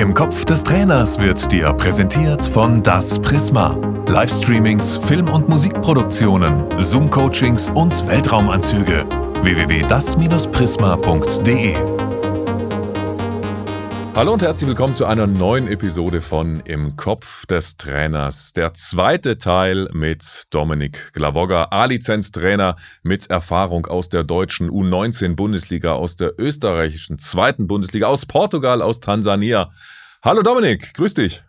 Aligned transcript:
Im 0.00 0.14
Kopf 0.14 0.46
des 0.46 0.64
Trainers 0.64 1.18
wird 1.18 1.52
dir 1.52 1.74
präsentiert 1.74 2.42
von 2.42 2.82
Das 2.82 3.18
Prisma. 3.18 3.76
Livestreamings, 4.08 4.96
Film- 4.96 5.28
und 5.28 5.46
Musikproduktionen, 5.46 6.64
Zoom-Coachings 6.78 7.68
und 7.74 8.08
Weltraumanzüge. 8.08 9.04
www.das-prisma.de 9.42 11.99
Hallo 14.20 14.34
und 14.34 14.42
herzlich 14.42 14.68
willkommen 14.68 14.94
zu 14.94 15.06
einer 15.06 15.26
neuen 15.26 15.66
Episode 15.66 16.20
von 16.20 16.60
Im 16.66 16.94
Kopf 16.96 17.46
des 17.46 17.78
Trainers. 17.78 18.52
Der 18.52 18.74
zweite 18.74 19.38
Teil 19.38 19.88
mit 19.94 20.44
Dominik 20.50 21.14
Glavogga, 21.14 21.68
A-Lizenz-Trainer 21.70 22.76
mit 23.02 23.30
Erfahrung 23.30 23.86
aus 23.86 24.10
der 24.10 24.22
deutschen 24.22 24.68
U19-Bundesliga, 24.68 25.92
aus 25.92 26.16
der 26.16 26.38
österreichischen 26.38 27.18
zweiten 27.18 27.66
Bundesliga, 27.66 28.08
aus 28.08 28.26
Portugal, 28.26 28.82
aus 28.82 29.00
Tansania. 29.00 29.70
Hallo 30.22 30.42
Dominik, 30.42 30.92
grüß 30.92 31.14
dich. 31.14 31.42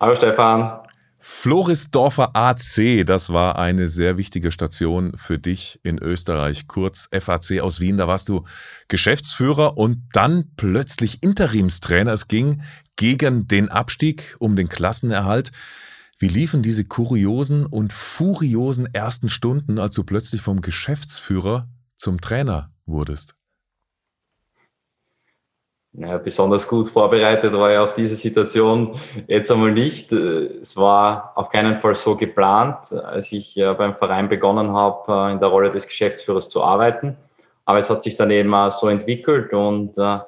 Hallo 0.00 0.16
Stefan. 0.16 0.89
Florisdorfer 1.22 2.34
AC, 2.34 3.04
das 3.04 3.28
war 3.28 3.58
eine 3.58 3.88
sehr 3.88 4.16
wichtige 4.16 4.50
Station 4.50 5.12
für 5.16 5.38
dich 5.38 5.78
in 5.82 5.98
Österreich, 5.98 6.66
kurz 6.66 7.08
FAC 7.12 7.60
aus 7.60 7.78
Wien. 7.78 7.98
Da 7.98 8.08
warst 8.08 8.30
du 8.30 8.44
Geschäftsführer 8.88 9.76
und 9.76 10.08
dann 10.12 10.52
plötzlich 10.56 11.22
Interimstrainer. 11.22 12.14
Es 12.14 12.26
ging 12.26 12.62
gegen 12.96 13.46
den 13.46 13.68
Abstieg 13.68 14.36
um 14.38 14.56
den 14.56 14.70
Klassenerhalt. 14.70 15.52
Wie 16.18 16.28
liefen 16.28 16.62
diese 16.62 16.84
kuriosen 16.84 17.66
und 17.66 17.92
furiosen 17.92 18.86
ersten 18.92 19.28
Stunden, 19.28 19.78
als 19.78 19.94
du 19.94 20.04
plötzlich 20.04 20.40
vom 20.40 20.62
Geschäftsführer 20.62 21.68
zum 21.96 22.20
Trainer 22.20 22.72
wurdest? 22.86 23.39
Ja, 25.92 26.18
besonders 26.18 26.68
gut 26.68 26.88
vorbereitet 26.88 27.52
war 27.52 27.72
ich 27.72 27.78
auf 27.78 27.94
diese 27.94 28.14
Situation 28.14 28.96
jetzt 29.26 29.50
einmal 29.50 29.72
nicht. 29.72 30.12
Es 30.12 30.76
war 30.76 31.32
auf 31.34 31.48
keinen 31.48 31.78
Fall 31.78 31.96
so 31.96 32.16
geplant, 32.16 32.92
als 32.92 33.32
ich 33.32 33.56
beim 33.56 33.96
Verein 33.96 34.28
begonnen 34.28 34.72
habe, 34.72 35.32
in 35.32 35.40
der 35.40 35.48
Rolle 35.48 35.70
des 35.70 35.88
Geschäftsführers 35.88 36.48
zu 36.48 36.62
arbeiten. 36.62 37.16
Aber 37.64 37.78
es 37.78 37.90
hat 37.90 38.04
sich 38.04 38.16
dann 38.16 38.30
eben 38.30 38.54
so 38.70 38.88
entwickelt 38.88 39.52
und 39.52 39.98
äh, 39.98 40.20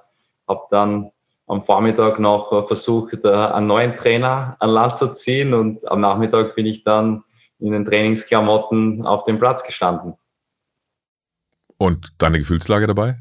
habe 0.48 0.66
dann 0.70 1.10
am 1.46 1.62
Vormittag 1.62 2.18
noch 2.18 2.66
versucht, 2.66 3.24
einen 3.24 3.66
neuen 3.66 3.96
Trainer 3.96 4.56
an 4.58 4.70
Land 4.70 4.98
zu 4.98 5.12
ziehen 5.12 5.54
und 5.54 5.88
am 5.90 6.00
Nachmittag 6.00 6.54
bin 6.56 6.66
ich 6.66 6.82
dann 6.84 7.24
in 7.58 7.72
den 7.72 7.84
Trainingsklamotten 7.84 9.06
auf 9.06 9.24
dem 9.24 9.38
Platz 9.38 9.62
gestanden. 9.62 10.14
Und 11.78 12.12
deine 12.18 12.38
Gefühlslage 12.38 12.86
dabei? 12.86 13.18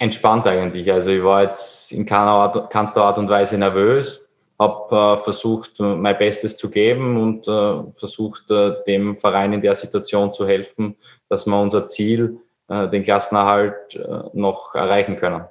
Entspannt 0.00 0.46
eigentlich. 0.46 0.90
Also 0.90 1.10
ich 1.10 1.22
war 1.22 1.42
jetzt 1.42 1.92
in 1.92 2.06
keiner 2.06 2.30
Art, 2.30 2.70
keinster 2.70 3.04
Art 3.04 3.18
und 3.18 3.28
Weise 3.28 3.58
nervös, 3.58 4.26
habe 4.58 4.96
äh, 4.96 5.22
versucht, 5.22 5.78
mein 5.78 6.18
Bestes 6.18 6.56
zu 6.56 6.70
geben 6.70 7.16
und 7.20 7.46
äh, 7.46 7.92
versucht, 7.94 8.50
äh, 8.50 8.72
dem 8.86 9.18
Verein 9.20 9.52
in 9.52 9.60
der 9.60 9.74
Situation 9.74 10.32
zu 10.32 10.46
helfen, 10.46 10.96
dass 11.28 11.46
wir 11.46 11.60
unser 11.60 11.86
Ziel, 11.86 12.38
äh, 12.68 12.88
den 12.88 13.02
Klassenerhalt, 13.02 13.94
äh, 13.94 14.22
noch 14.32 14.74
erreichen 14.74 15.16
können. 15.16 15.44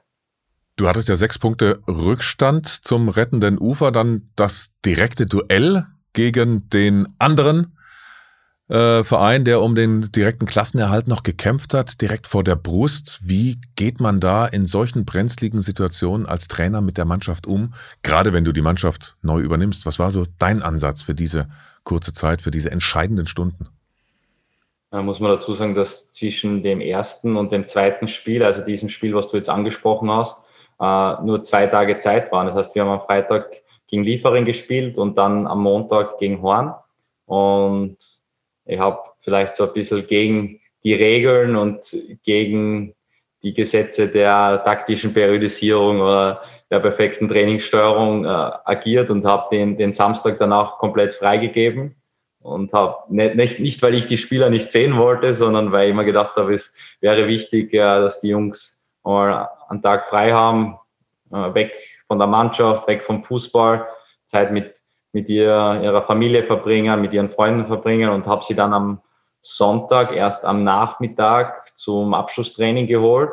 Du 0.78 0.88
hattest 0.88 1.10
ja 1.10 1.16
sechs 1.16 1.38
Punkte 1.38 1.80
Rückstand 1.88 2.68
zum 2.68 3.10
rettenden 3.10 3.60
Ufer, 3.60 3.92
dann 3.92 4.30
das 4.36 4.72
direkte 4.84 5.26
Duell 5.28 5.86
gegen 6.14 6.70
den 6.70 7.08
anderen 7.20 7.78
äh, 8.70 9.04
Verein, 9.04 9.46
der 9.46 9.62
um 9.62 9.76
den 9.76 10.12
direkten 10.12 10.46
Klassenerhalt 10.46 11.08
noch 11.08 11.24
gekämpft 11.24 11.74
hat, 11.74 12.02
direkt 12.02 12.28
vor 12.28 12.44
der 12.44 12.56
Brust. 12.56 13.20
Wie 13.24 13.60
geht 13.76 14.00
man 14.00 14.20
da 14.20 14.46
in 14.46 14.68
solchen 14.68 15.06
brenzligen 15.06 15.60
Situationen 15.60 16.28
als 16.28 16.48
Trainer 16.48 16.82
mit 16.82 16.98
der 16.98 17.06
Mannschaft 17.06 17.48
um, 17.48 17.74
gerade 18.04 18.32
wenn 18.32 18.44
du 18.44 18.52
die 18.52 18.62
Mannschaft 18.62 19.18
neu 19.22 19.40
übernimmst? 19.42 19.86
Was 19.86 20.00
war 20.00 20.12
so 20.12 20.26
dein 20.38 20.62
Ansatz 20.62 21.02
für 21.02 21.16
diese 21.16 21.50
kurze 21.84 22.14
Zeit, 22.14 22.42
für 22.44 22.52
diese 22.52 22.72
entscheidenden 22.72 23.26
Stunden? 23.26 23.68
Da 24.92 25.02
muss 25.02 25.20
man 25.20 25.32
dazu 25.32 25.54
sagen, 25.54 25.76
dass 25.76 26.10
zwischen 26.12 26.64
dem 26.64 26.82
ersten 26.82 27.38
und 27.38 27.52
dem 27.52 27.68
zweiten 27.68 28.08
Spiel, 28.08 28.44
also 28.44 28.64
diesem 28.64 28.90
Spiel, 28.90 29.14
was 29.14 29.28
du 29.28 29.38
jetzt 29.38 29.50
angesprochen 29.50 30.10
hast, 30.12 30.44
äh, 30.80 31.24
nur 31.24 31.44
zwei 31.44 31.68
Tage 31.68 31.98
Zeit 31.98 32.32
waren. 32.32 32.48
Das 32.48 32.56
heißt, 32.56 32.74
wir 32.74 32.84
haben 32.84 32.90
am 32.90 33.02
Freitag 33.02 33.62
gegen 33.88 34.04
Liefering 34.04 34.46
gespielt 34.46 34.98
und 34.98 35.18
dann 35.18 35.46
am 35.48 35.62
Montag 35.62 36.18
gegen 36.20 36.42
Horn. 36.42 36.74
Und 37.26 37.98
ich 38.70 38.80
habe 38.80 39.02
vielleicht 39.20 39.56
so 39.56 39.66
ein 39.66 39.74
bisschen 39.74 40.06
gegen 40.06 40.60
die 40.84 40.94
Regeln 40.94 41.56
und 41.56 41.84
gegen 42.24 42.94
die 43.42 43.54
Gesetze 43.54 44.08
der 44.08 44.64
taktischen 44.64 45.14
Periodisierung 45.14 46.02
oder 46.02 46.42
der 46.70 46.80
perfekten 46.80 47.28
Trainingssteuerung 47.28 48.26
äh, 48.26 48.28
agiert 48.28 49.10
und 49.10 49.26
habe 49.26 49.56
den, 49.56 49.78
den 49.78 49.92
Samstag 49.92 50.38
danach 50.38 50.78
komplett 50.78 51.14
freigegeben. 51.14 51.96
Und 52.42 52.72
habe 52.72 52.96
nicht, 53.10 53.36
nicht, 53.36 53.60
nicht, 53.60 53.82
weil 53.82 53.96
ich 53.96 54.06
die 54.06 54.18
Spieler 54.18 54.50
nicht 54.50 54.72
sehen 54.72 54.98
wollte, 54.98 55.34
sondern 55.34 55.74
weil 55.74 55.90
ich 55.90 55.96
mir 55.96 56.06
gedacht 56.06 56.38
habe, 56.38 56.54
es 56.54 56.74
wäre 57.02 57.28
wichtig, 57.28 57.74
äh, 57.74 57.78
dass 57.78 58.20
die 58.20 58.30
Jungs 58.30 58.84
mal 59.04 59.50
einen 59.68 59.82
Tag 59.82 60.06
frei 60.06 60.32
haben, 60.32 60.78
äh, 61.32 61.54
weg 61.54 61.76
von 62.08 62.20
der 62.20 62.28
Mannschaft, 62.28 62.88
weg 62.88 63.04
vom 63.04 63.24
Fußball, 63.24 63.88
Zeit 64.26 64.52
mit 64.52 64.82
mit 65.12 65.30
ihr, 65.30 65.80
ihrer 65.84 66.04
Familie 66.04 66.44
verbringen, 66.44 67.02
mit 67.02 67.14
ihren 67.14 67.30
Freunden 67.30 67.68
verbringen 67.68 68.10
und 68.10 68.28
habe 68.28 68.44
sie 68.44 68.56
dann 68.56 68.74
am 68.74 69.02
Sonntag 69.42 70.12
erst 70.14 70.46
am 70.46 70.64
Nachmittag 70.64 71.76
zum 71.76 72.14
Abschlusstraining 72.14 72.88
geholt. 72.88 73.32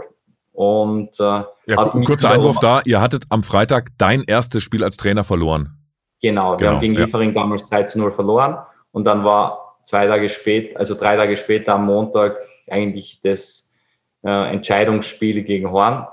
Und, 0.53 1.21
äh, 1.21 1.43
ja, 1.67 1.77
kurzer 2.05 2.31
Einwurf 2.31 2.59
da, 2.61 2.81
ihr 2.85 3.01
hattet 3.01 3.25
am 3.29 3.43
Freitag 3.43 3.91
dein 3.99 4.23
erstes 4.23 4.63
Spiel 4.63 4.83
als 4.83 4.97
Trainer 4.97 5.25
verloren. 5.25 5.77
Genau, 6.23 6.53
wir 6.53 6.57
genau, 6.57 6.71
haben 6.73 6.81
gegen 6.81 6.95
ja. 6.95 7.05
Liefering 7.05 7.35
damals 7.35 7.69
3 7.69 7.83
zu 7.83 7.99
0 7.99 8.11
verloren 8.11 8.57
und 8.93 9.05
dann 9.05 9.23
war 9.25 9.77
zwei 9.85 10.07
Tage 10.07 10.29
später, 10.29 10.79
also 10.79 10.95
drei 10.95 11.17
Tage 11.17 11.37
später 11.37 11.75
am 11.75 11.85
Montag 11.87 12.39
eigentlich 12.69 13.21
das 13.23 13.73
äh, 14.25 14.51
Entscheidungsspiel 14.51 15.43
gegen 15.43 15.71
Horn. 15.71 16.07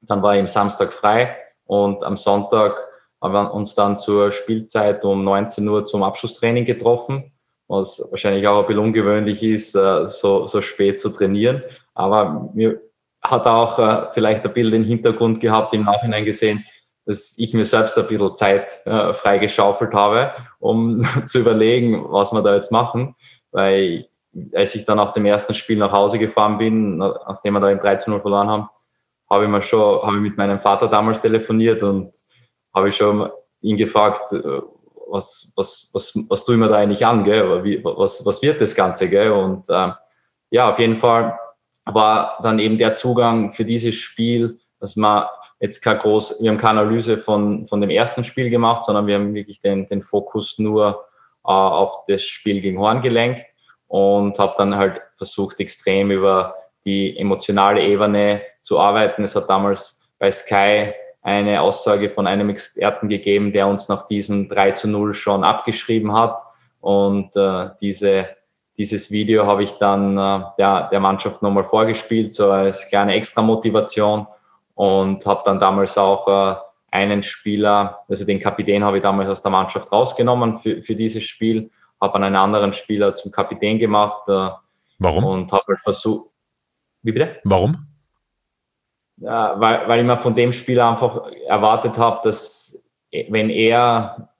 Dann 0.00 0.22
war 0.22 0.34
ich 0.34 0.40
am 0.40 0.48
Samstag 0.48 0.92
frei 0.92 1.36
und 1.64 2.02
am 2.02 2.16
Sonntag 2.16 2.82
haben 3.20 3.34
wir 3.34 3.54
uns 3.54 3.74
dann 3.74 3.98
zur 3.98 4.32
Spielzeit 4.32 5.04
um 5.04 5.24
19 5.24 5.68
Uhr 5.68 5.86
zum 5.86 6.02
Abschlusstraining 6.02 6.64
getroffen, 6.64 7.32
was 7.68 8.02
wahrscheinlich 8.10 8.46
auch 8.48 8.60
ein 8.60 8.66
bisschen 8.66 8.82
ungewöhnlich 8.82 9.42
ist, 9.42 9.74
äh, 9.74 10.06
so, 10.06 10.46
so 10.46 10.62
spät 10.62 11.00
zu 11.00 11.10
trainieren. 11.10 11.62
Aber 11.94 12.50
mir 12.54 12.80
hat 13.22 13.46
auch 13.46 13.78
äh, 13.78 14.06
vielleicht 14.12 14.44
ein 14.44 14.52
bisschen 14.52 14.72
den 14.72 14.84
Hintergrund 14.84 15.40
gehabt, 15.40 15.74
im 15.74 15.84
Nachhinein 15.84 16.24
gesehen, 16.24 16.64
dass 17.06 17.34
ich 17.38 17.54
mir 17.54 17.64
selbst 17.64 17.98
ein 17.98 18.06
bisschen 18.06 18.36
Zeit 18.36 18.80
äh, 18.86 19.12
freigeschaufelt 19.12 19.92
habe, 19.92 20.32
um 20.58 21.02
zu 21.26 21.40
überlegen, 21.40 22.04
was 22.08 22.32
wir 22.32 22.42
da 22.42 22.54
jetzt 22.54 22.72
machen. 22.72 23.14
Weil 23.52 24.06
als 24.54 24.74
ich 24.74 24.84
dann 24.84 24.96
nach 24.96 25.12
dem 25.12 25.26
ersten 25.26 25.54
Spiel 25.54 25.78
nach 25.78 25.92
Hause 25.92 26.18
gefahren 26.18 26.58
bin, 26.58 26.98
nachdem 26.98 27.54
wir 27.54 27.60
da 27.60 27.70
in 27.70 27.78
13 27.78 28.12
0 28.12 28.20
verloren 28.20 28.48
haben, 28.48 28.68
habe 29.28 29.44
ich 29.44 29.50
mir 29.50 29.62
schon, 29.62 30.02
habe 30.02 30.16
ich 30.16 30.22
mit 30.22 30.36
meinem 30.36 30.60
Vater 30.60 30.88
damals 30.88 31.20
telefoniert 31.20 31.82
und 31.82 32.12
habe 32.74 32.88
ich 32.88 32.96
schon 32.96 33.30
ihn 33.60 33.76
gefragt, 33.76 34.32
äh, 34.32 34.60
was, 35.08 35.52
was, 35.56 35.90
was, 35.92 36.14
was 36.28 36.48
ich 36.48 36.56
mir 36.56 36.68
da 36.68 36.76
eigentlich 36.76 37.04
an, 37.04 37.24
gell? 37.24 37.64
Wie, 37.64 37.84
was, 37.84 38.24
was 38.24 38.42
wird 38.42 38.60
das 38.60 38.74
Ganze? 38.74 39.08
Gell? 39.08 39.32
Und 39.32 39.68
äh, 39.68 39.88
ja, 40.50 40.70
auf 40.70 40.78
jeden 40.78 40.96
Fall 40.96 41.38
war 41.84 42.38
dann 42.42 42.58
eben 42.58 42.78
der 42.78 42.94
Zugang 42.94 43.52
für 43.52 43.64
dieses 43.64 43.96
Spiel, 43.96 44.58
dass 44.78 44.96
man 44.96 45.26
jetzt 45.60 45.82
kein 45.82 45.98
groß, 45.98 46.40
wir 46.40 46.50
haben 46.50 46.58
keine 46.58 46.80
Analyse 46.80 47.18
von, 47.18 47.66
von 47.66 47.80
dem 47.80 47.90
ersten 47.90 48.24
Spiel 48.24 48.50
gemacht, 48.50 48.84
sondern 48.84 49.06
wir 49.06 49.16
haben 49.16 49.34
wirklich 49.34 49.60
den, 49.60 49.86
den 49.86 50.02
Fokus 50.02 50.58
nur 50.58 51.04
äh, 51.44 51.50
auf 51.50 52.06
das 52.06 52.22
Spiel 52.22 52.60
gegen 52.60 52.78
Horn 52.78 53.02
gelenkt 53.02 53.44
und 53.88 54.38
habe 54.38 54.54
dann 54.56 54.76
halt 54.76 55.02
versucht, 55.16 55.60
extrem 55.60 56.10
über 56.10 56.54
die 56.84 57.18
emotionale 57.18 57.82
Ebene 57.82 58.42
zu 58.62 58.78
arbeiten. 58.78 59.24
Es 59.24 59.36
hat 59.36 59.50
damals 59.50 60.00
bei 60.18 60.30
Sky 60.30 60.92
eine 61.22 61.60
Aussage 61.60 62.10
von 62.10 62.26
einem 62.26 62.48
Experten 62.48 63.08
gegeben, 63.08 63.52
der 63.52 63.68
uns 63.68 63.88
nach 63.88 64.06
diesem 64.06 64.48
3 64.48 64.72
zu 64.72 64.88
0 64.88 65.12
schon 65.12 65.44
abgeschrieben 65.44 66.12
hat. 66.14 66.40
Und 66.80 67.36
äh, 67.36 67.70
diese, 67.80 68.28
dieses 68.78 69.10
Video 69.10 69.46
habe 69.46 69.64
ich 69.64 69.72
dann 69.72 70.16
äh, 70.16 70.42
ja, 70.58 70.88
der 70.90 71.00
Mannschaft 71.00 71.42
nochmal 71.42 71.64
vorgespielt, 71.64 72.32
so 72.32 72.50
als 72.50 72.88
kleine 72.88 73.14
Extra-Motivation 73.14 74.26
und 74.74 75.26
habe 75.26 75.42
dann 75.44 75.60
damals 75.60 75.98
auch 75.98 76.26
äh, 76.26 76.56
einen 76.90 77.22
Spieler, 77.22 78.00
also 78.08 78.24
den 78.24 78.40
Kapitän 78.40 78.82
habe 78.82 78.96
ich 78.96 79.02
damals 79.02 79.28
aus 79.28 79.42
der 79.42 79.50
Mannschaft 79.50 79.92
rausgenommen 79.92 80.56
für, 80.56 80.82
für 80.82 80.94
dieses 80.94 81.22
Spiel, 81.24 81.70
habe 82.00 82.14
einen 82.14 82.34
anderen 82.34 82.72
Spieler 82.72 83.14
zum 83.14 83.30
Kapitän 83.30 83.78
gemacht. 83.78 84.22
Äh, 84.28 84.48
Warum? 84.98 85.24
Und 85.24 85.52
habe 85.52 85.64
halt 85.68 85.80
versucht. 85.80 86.30
Wie 87.02 87.12
bitte? 87.12 87.38
Warum? 87.44 87.89
Ja, 89.20 89.60
weil, 89.60 89.86
weil 89.86 90.00
ich 90.00 90.06
mir 90.06 90.16
von 90.16 90.34
dem 90.34 90.52
Spieler 90.52 90.90
einfach 90.90 91.30
erwartet 91.46 91.98
habe, 91.98 92.20
dass 92.24 92.82
wenn 93.28 93.50
er 93.50 94.30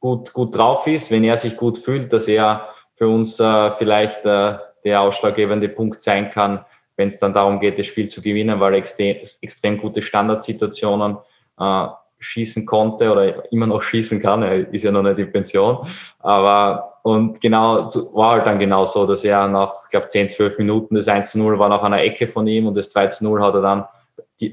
gut, 0.00 0.32
gut 0.32 0.56
drauf 0.56 0.86
ist, 0.86 1.10
wenn 1.10 1.24
er 1.24 1.36
sich 1.36 1.56
gut 1.56 1.78
fühlt, 1.78 2.12
dass 2.12 2.28
er 2.28 2.68
für 2.94 3.08
uns 3.08 3.40
äh, 3.40 3.72
vielleicht 3.72 4.24
äh, 4.24 4.58
der 4.84 5.00
ausschlaggebende 5.00 5.68
Punkt 5.68 6.02
sein 6.02 6.30
kann, 6.30 6.64
wenn 6.96 7.08
es 7.08 7.18
dann 7.18 7.32
darum 7.32 7.58
geht, 7.58 7.78
das 7.78 7.86
Spiel 7.86 8.08
zu 8.08 8.20
gewinnen, 8.20 8.60
weil 8.60 8.74
extrem, 8.74 9.16
extrem 9.40 9.78
gute 9.78 10.02
Standardsituationen 10.02 11.16
äh, 11.58 11.86
schießen 12.22 12.66
konnte 12.66 13.10
oder 13.10 13.52
immer 13.52 13.66
noch 13.66 13.82
schießen 13.82 14.20
kann. 14.20 14.42
Er 14.42 14.72
ist 14.72 14.84
ja 14.84 14.90
noch 14.90 15.02
nicht 15.02 15.18
in 15.18 15.32
Pension. 15.32 15.78
Aber 16.20 16.98
und 17.02 17.40
genau 17.40 17.88
war 18.12 18.32
halt 18.32 18.46
dann 18.46 18.58
genau 18.58 18.84
so, 18.84 19.06
dass 19.06 19.24
er 19.24 19.48
nach, 19.48 19.72
ich 19.84 19.90
glaube, 19.90 20.08
10, 20.08 20.30
12 20.30 20.58
Minuten 20.58 20.94
das 20.94 21.08
1 21.08 21.32
zu 21.32 21.38
0 21.38 21.58
war 21.58 21.68
nach 21.68 21.82
einer 21.82 22.00
Ecke 22.00 22.28
von 22.28 22.46
ihm 22.46 22.66
und 22.66 22.76
das 22.76 22.90
2 22.90 23.08
zu 23.08 23.24
0 23.24 23.42
hat 23.42 23.54
er 23.54 23.60
dann 23.60 23.84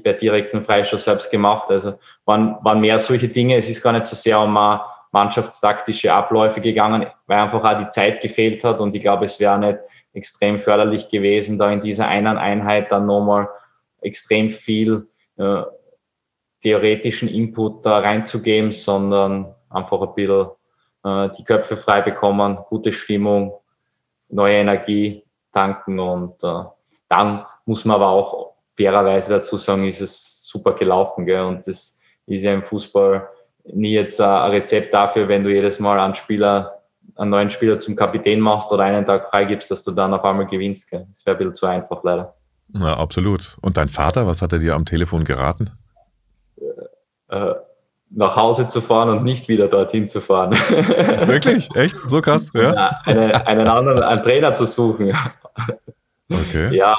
per 0.02 0.14
direkten 0.14 0.62
Freistoß 0.62 1.04
selbst 1.04 1.30
gemacht. 1.30 1.70
Also 1.70 1.94
waren, 2.24 2.56
waren 2.62 2.80
mehr 2.80 2.98
solche 2.98 3.28
Dinge. 3.28 3.56
Es 3.56 3.68
ist 3.68 3.82
gar 3.82 3.92
nicht 3.92 4.06
so 4.06 4.16
sehr 4.16 4.40
um 4.40 4.56
uh, 4.56 4.78
mannschaftstaktische 5.12 6.12
Abläufe 6.12 6.60
gegangen, 6.60 7.06
weil 7.26 7.38
einfach 7.38 7.64
auch 7.64 7.78
die 7.78 7.88
Zeit 7.90 8.20
gefehlt 8.20 8.62
hat 8.64 8.80
und 8.80 8.94
ich 8.94 9.02
glaube, 9.02 9.24
es 9.24 9.40
wäre 9.40 9.58
nicht 9.58 9.78
extrem 10.12 10.58
förderlich 10.58 11.08
gewesen, 11.08 11.58
da 11.58 11.70
in 11.70 11.80
dieser 11.80 12.06
einen 12.08 12.38
Einheit 12.38 12.92
dann 12.92 13.06
nochmal 13.06 13.48
extrem 14.02 14.50
viel 14.50 15.08
äh, 15.36 15.62
theoretischen 16.60 17.28
Input 17.28 17.84
da 17.86 17.98
reinzugeben, 17.98 18.72
sondern 18.72 19.54
einfach 19.70 20.00
ein 20.02 20.14
bisschen 20.14 20.48
äh, 21.04 21.28
die 21.36 21.44
Köpfe 21.44 21.76
frei 21.76 22.02
bekommen, 22.02 22.58
gute 22.68 22.92
Stimmung, 22.92 23.54
neue 24.28 24.56
Energie 24.56 25.24
tanken 25.52 25.98
und 25.98 26.42
äh, 26.44 26.64
dann 27.08 27.44
muss 27.66 27.84
man 27.84 27.96
aber 27.96 28.08
auch 28.08 28.52
fairerweise 28.76 29.32
dazu 29.32 29.56
sagen, 29.56 29.84
ist 29.86 30.00
es 30.00 30.46
super 30.46 30.72
gelaufen. 30.72 31.26
Gell? 31.26 31.44
Und 31.44 31.66
das 31.66 31.98
ist 32.26 32.42
ja 32.42 32.52
im 32.52 32.62
Fußball 32.62 33.28
nie 33.64 33.92
jetzt 33.92 34.20
ein 34.20 34.50
Rezept 34.50 34.94
dafür, 34.94 35.28
wenn 35.28 35.44
du 35.44 35.52
jedes 35.52 35.78
Mal 35.80 35.98
einen 36.00 36.14
Spieler, 36.14 36.82
einen 37.16 37.30
neuen 37.30 37.50
Spieler 37.50 37.78
zum 37.78 37.96
Kapitän 37.96 38.40
machst 38.40 38.72
oder 38.72 38.84
einen 38.84 39.04
Tag 39.04 39.28
freigibst, 39.28 39.70
dass 39.70 39.84
du 39.84 39.90
dann 39.90 40.14
auf 40.14 40.24
einmal 40.24 40.46
gewinnst. 40.46 40.90
Gell? 40.90 41.06
Das 41.10 41.26
wäre 41.26 41.36
ein 41.36 41.38
bisschen 41.38 41.54
zu 41.54 41.66
einfach, 41.66 42.02
leider. 42.02 42.34
Ja, 42.72 42.96
absolut. 42.96 43.56
Und 43.60 43.76
dein 43.76 43.88
Vater, 43.88 44.26
was 44.26 44.42
hat 44.42 44.52
er 44.52 44.60
dir 44.60 44.74
am 44.74 44.84
Telefon 44.84 45.24
geraten? 45.24 45.70
Äh, 47.30 47.54
nach 48.10 48.34
Hause 48.34 48.66
zu 48.66 48.80
fahren 48.80 49.08
und 49.08 49.22
nicht 49.22 49.48
wieder 49.48 49.68
dorthin 49.68 50.08
zu 50.08 50.20
fahren. 50.20 50.50
Wirklich? 51.26 51.68
Echt? 51.76 51.96
So 52.06 52.20
krass? 52.20 52.50
Ja. 52.54 52.74
ja 52.74 52.90
eine, 53.04 53.46
einen 53.46 53.68
anderen 53.68 54.02
einen 54.02 54.22
Trainer 54.22 54.54
zu 54.54 54.66
suchen. 54.66 55.16
Okay. 56.28 56.74
Ja, 56.76 56.96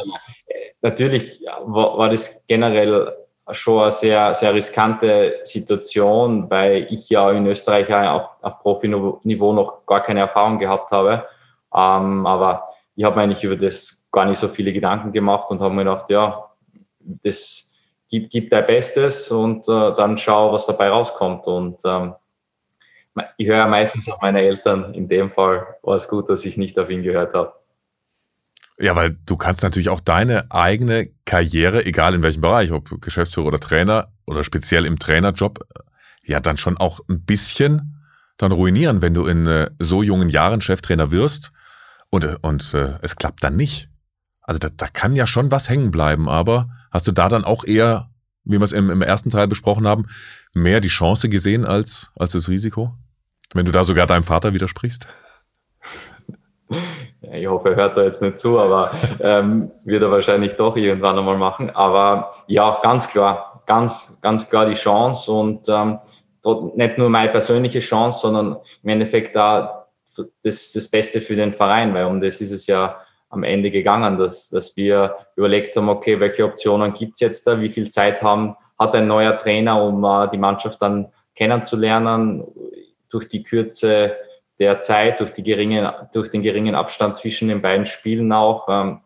natürlich 0.81 1.41
war, 1.65 1.97
war 1.97 2.09
das 2.09 2.43
generell 2.47 3.11
schon 3.51 3.81
eine 3.81 3.91
sehr, 3.91 4.33
sehr 4.33 4.53
riskante 4.53 5.39
Situation, 5.43 6.49
weil 6.49 6.87
ich 6.89 7.09
ja 7.09 7.29
in 7.31 7.45
Österreich 7.45 7.93
auch 7.93 8.29
auf 8.41 8.59
Profiniveau 8.61 9.53
noch 9.53 9.85
gar 9.85 10.01
keine 10.01 10.21
Erfahrung 10.21 10.59
gehabt 10.59 10.91
habe. 10.91 11.25
Ähm, 11.75 12.25
aber 12.25 12.69
ich 12.95 13.03
habe 13.03 13.17
mir 13.17 13.23
eigentlich 13.23 13.43
über 13.43 13.57
das 13.57 14.07
gar 14.11 14.25
nicht 14.25 14.37
so 14.37 14.47
viele 14.47 14.71
Gedanken 14.73 15.11
gemacht 15.11 15.49
und 15.49 15.59
habe 15.61 15.73
mir 15.73 15.83
gedacht, 15.83 16.09
ja, 16.09 16.51
das 16.99 17.70
gib, 18.11 18.29
gib 18.29 18.49
dein 18.51 18.67
Bestes 18.67 19.31
und 19.31 19.67
äh, 19.67 19.95
dann 19.95 20.17
schau, 20.17 20.53
was 20.53 20.67
dabei 20.67 20.89
rauskommt. 20.89 21.47
Und 21.47 21.79
ähm, 21.85 22.13
ich 23.37 23.47
höre 23.47 23.67
meistens 23.67 24.07
auf 24.09 24.21
meine 24.21 24.41
Eltern. 24.41 24.93
In 24.93 25.07
dem 25.07 25.31
Fall 25.31 25.65
war 25.81 25.95
es 25.95 26.07
gut, 26.07 26.29
dass 26.29 26.45
ich 26.45 26.57
nicht 26.57 26.77
auf 26.77 26.89
ihn 26.89 27.01
gehört 27.01 27.33
habe. 27.33 27.53
Ja, 28.77 28.95
weil 28.95 29.17
du 29.25 29.37
kannst 29.37 29.63
natürlich 29.63 29.89
auch 29.89 29.99
deine 29.99 30.45
eigene 30.49 31.09
Karriere, 31.25 31.85
egal 31.85 32.13
in 32.15 32.23
welchem 32.23 32.41
Bereich, 32.41 32.71
ob 32.71 33.01
Geschäftsführer 33.01 33.47
oder 33.47 33.59
Trainer 33.59 34.07
oder 34.25 34.43
speziell 34.43 34.85
im 34.85 34.97
Trainerjob, 34.97 35.59
ja 36.23 36.39
dann 36.39 36.57
schon 36.57 36.77
auch 36.77 36.99
ein 37.09 37.23
bisschen 37.23 38.03
dann 38.37 38.51
ruinieren, 38.51 39.01
wenn 39.01 39.13
du 39.13 39.27
in 39.27 39.45
äh, 39.45 39.69
so 39.79 40.01
jungen 40.01 40.29
Jahren 40.29 40.61
Cheftrainer 40.61 41.11
wirst 41.11 41.51
und, 42.09 42.25
und 42.41 42.73
äh, 42.73 42.95
es 43.01 43.15
klappt 43.15 43.43
dann 43.43 43.55
nicht. 43.55 43.90
Also 44.51 44.59
da, 44.59 44.67
da 44.75 44.87
kann 44.87 45.15
ja 45.15 45.27
schon 45.27 45.49
was 45.49 45.69
hängen 45.69 45.91
bleiben, 45.91 46.27
aber 46.27 46.67
hast 46.91 47.07
du 47.07 47.13
da 47.13 47.29
dann 47.29 47.45
auch 47.45 47.63
eher, 47.63 48.09
wie 48.43 48.59
wir 48.59 48.65
es 48.65 48.73
im, 48.73 48.89
im 48.89 49.01
ersten 49.01 49.29
Teil 49.29 49.47
besprochen 49.47 49.87
haben, 49.87 50.07
mehr 50.53 50.81
die 50.81 50.89
Chance 50.89 51.29
gesehen 51.29 51.63
als, 51.63 52.11
als 52.17 52.33
das 52.33 52.49
Risiko? 52.49 52.91
Wenn 53.53 53.65
du 53.65 53.71
da 53.71 53.85
sogar 53.85 54.07
deinem 54.07 54.25
Vater 54.25 54.53
widersprichst? 54.53 55.07
Ich 57.31 57.47
hoffe, 57.47 57.69
er 57.69 57.75
hört 57.77 57.97
da 57.97 58.03
jetzt 58.03 58.21
nicht 58.21 58.39
zu, 58.39 58.59
aber 58.59 58.91
ähm, 59.21 59.71
wird 59.85 60.03
er 60.03 60.11
wahrscheinlich 60.11 60.55
doch 60.55 60.75
irgendwann 60.75 61.17
einmal 61.17 61.37
machen. 61.37 61.69
Aber 61.69 62.31
ja, 62.47 62.77
ganz 62.83 63.07
klar, 63.07 63.63
ganz, 63.67 64.19
ganz 64.21 64.49
klar 64.49 64.65
die 64.65 64.73
Chance 64.73 65.31
und 65.31 65.69
ähm, 65.69 65.97
nicht 66.75 66.97
nur 66.97 67.09
meine 67.09 67.31
persönliche 67.31 67.79
Chance, 67.79 68.19
sondern 68.19 68.57
im 68.83 68.89
Endeffekt 68.89 69.33
da 69.33 69.87
das, 70.43 70.73
das 70.73 70.89
Beste 70.89 71.21
für 71.21 71.37
den 71.37 71.53
Verein, 71.53 71.93
weil 71.93 72.03
um 72.03 72.19
das 72.19 72.41
ist 72.41 72.51
es 72.51 72.67
ja 72.67 72.97
am 73.31 73.43
Ende 73.43 73.71
gegangen, 73.71 74.17
dass, 74.17 74.49
dass 74.49 74.75
wir 74.77 75.15
überlegt 75.35 75.75
haben, 75.75 75.89
okay, 75.89 76.19
welche 76.19 76.45
Optionen 76.45 76.93
gibt's 76.93 77.21
jetzt 77.21 77.47
da, 77.47 77.59
wie 77.59 77.69
viel 77.69 77.89
Zeit 77.89 78.21
haben, 78.21 78.55
hat 78.77 78.95
ein 78.95 79.07
neuer 79.07 79.37
Trainer, 79.39 79.83
um 79.83 80.03
uh, 80.03 80.27
die 80.27 80.37
Mannschaft 80.37 80.81
dann 80.81 81.07
kennenzulernen, 81.33 82.43
durch 83.09 83.27
die 83.27 83.43
Kürze 83.43 84.15
der 84.59 84.81
Zeit, 84.81 85.19
durch, 85.19 85.31
die 85.31 85.43
geringen, 85.43 85.89
durch 86.13 86.29
den 86.29 86.41
geringen 86.41 86.75
Abstand 86.75 87.15
zwischen 87.15 87.47
den 87.47 87.61
beiden 87.61 87.85
Spielen 87.85 88.31
auch, 88.31 88.67
ähm, 88.69 89.01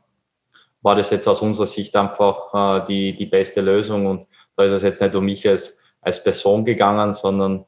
war 0.82 0.96
das 0.96 1.10
jetzt 1.12 1.28
aus 1.28 1.42
unserer 1.42 1.68
Sicht 1.68 1.96
einfach 1.96 2.82
äh, 2.82 2.86
die, 2.86 3.16
die 3.16 3.26
beste 3.26 3.62
Lösung. 3.62 4.06
Und 4.06 4.28
da 4.56 4.64
ist 4.64 4.72
es 4.72 4.84
jetzt 4.84 5.02
nicht 5.02 5.16
um 5.16 5.26
mich 5.26 5.48
als, 5.48 5.80
als 6.02 6.24
Person 6.24 6.66
gegangen, 6.66 7.14
sondern 7.14 7.66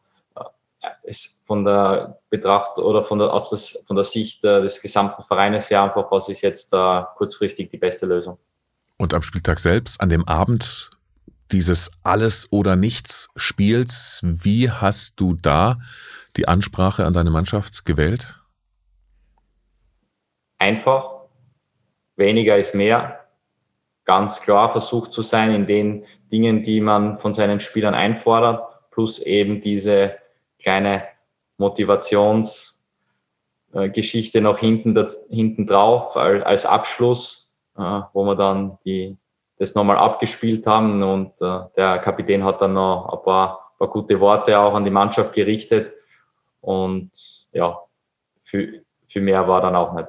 ist 1.08 1.46
von 1.46 1.64
der 1.64 2.20
Betracht 2.30 2.78
oder 2.78 3.02
von 3.02 3.20
der, 3.20 3.34
aus 3.34 3.50
das, 3.50 3.84
von 3.88 3.96
der 3.96 4.06
Sicht 4.06 4.44
äh, 4.44 4.62
des 4.62 4.82
gesamten 4.82 5.24
Vereines 5.24 5.70
her 5.70 5.84
einfach, 5.84 6.12
was 6.12 6.30
ist 6.30 6.42
jetzt 6.42 6.74
äh, 6.74 7.04
kurzfristig 7.16 7.70
die 7.70 7.78
beste 7.78 8.06
Lösung. 8.06 8.38
Und 8.98 9.14
am 9.14 9.22
Spieltag 9.22 9.60
selbst, 9.60 10.02
an 10.02 10.10
dem 10.10 10.28
Abend 10.28 10.90
dieses 11.52 11.90
Alles 12.04 12.48
oder 12.52 12.76
Nichts 12.76 13.30
Spiels, 13.36 14.20
wie 14.22 14.70
hast 14.70 15.14
du 15.20 15.34
da 15.34 15.78
die 16.36 16.48
Ansprache 16.48 17.06
an 17.06 17.14
deine 17.14 17.30
Mannschaft 17.30 17.86
gewählt? 17.86 18.42
Einfach, 20.58 21.12
weniger 22.18 22.58
ist 22.58 22.76
mehr. 22.76 23.24
Ganz 24.04 24.42
klar 24.42 24.72
versucht 24.72 25.14
zu 25.14 25.22
sein 25.22 25.54
in 25.54 25.68
den 25.68 26.06
Dingen, 26.32 26.64
die 26.64 26.82
man 26.82 27.18
von 27.18 27.34
seinen 27.34 27.60
Spielern 27.60 27.94
einfordert, 27.94 28.62
plus 28.92 29.20
eben 29.20 29.62
diese 29.62 30.18
kleine 30.60 31.04
Motivationsgeschichte 31.58 34.42
noch 34.42 34.60
hinten, 34.60 35.08
hinten 35.30 35.68
drauf 35.68 36.18
als 36.18 36.66
Abschluss, 36.66 37.54
äh, 37.78 38.02
wo 38.14 38.26
wir 38.26 38.36
dann 38.36 38.78
die, 38.86 39.18
das 39.58 39.76
nochmal 39.76 39.98
abgespielt 39.98 40.66
haben 40.68 41.04
und 41.04 41.42
äh, 41.42 41.60
der 41.76 42.00
Kapitän 42.00 42.44
hat 42.44 42.62
dann 42.62 42.74
noch 42.74 43.14
ein 43.14 43.24
paar, 43.24 43.72
paar 43.78 43.90
gute 43.90 44.20
Worte 44.20 44.60
auch 44.60 44.74
an 44.74 44.86
die 44.86 44.92
Mannschaft 44.92 45.34
gerichtet 45.34 45.94
und 46.62 47.12
ja, 47.52 47.78
für, 48.44 48.82
für 49.08 49.22
mehr 49.22 49.48
war 49.48 49.62
dann 49.62 49.76
auch 49.76 49.94
nicht. 49.94 50.08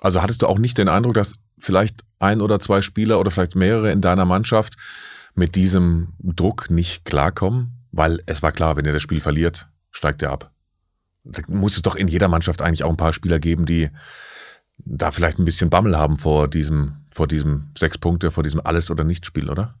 Also 0.00 0.22
hattest 0.22 0.42
du 0.42 0.46
auch 0.46 0.58
nicht 0.58 0.78
den 0.78 0.88
Eindruck, 0.88 1.14
dass 1.14 1.34
vielleicht 1.58 2.02
ein 2.18 2.40
oder 2.40 2.60
zwei 2.60 2.82
Spieler 2.82 3.20
oder 3.20 3.30
vielleicht 3.30 3.56
mehrere 3.56 3.90
in 3.90 4.00
deiner 4.00 4.24
Mannschaft 4.24 4.76
mit 5.34 5.54
diesem 5.54 6.14
Druck 6.20 6.70
nicht 6.70 7.04
klarkommen? 7.04 7.74
Weil 7.90 8.22
es 8.26 8.42
war 8.42 8.52
klar, 8.52 8.76
wenn 8.76 8.84
ihr 8.84 8.92
das 8.92 9.02
Spiel 9.02 9.20
verliert, 9.20 9.66
steigt 9.98 10.22
er 10.22 10.30
ab. 10.30 10.50
Da 11.24 11.42
muss 11.48 11.76
es 11.76 11.82
doch 11.82 11.96
in 11.96 12.08
jeder 12.08 12.28
Mannschaft 12.28 12.62
eigentlich 12.62 12.84
auch 12.84 12.90
ein 12.90 12.96
paar 12.96 13.12
Spieler 13.12 13.38
geben, 13.38 13.66
die 13.66 13.90
da 14.78 15.10
vielleicht 15.10 15.38
ein 15.38 15.44
bisschen 15.44 15.70
Bammel 15.70 15.98
haben 15.98 16.18
vor 16.18 16.48
diesem, 16.48 17.04
vor 17.10 17.26
diesem 17.26 17.70
sechs 17.76 17.98
Punkte, 17.98 18.30
vor 18.30 18.42
diesem 18.42 18.64
Alles- 18.64 18.90
oder 18.90 19.04
Nichts-Spiel, 19.04 19.50
oder? 19.50 19.74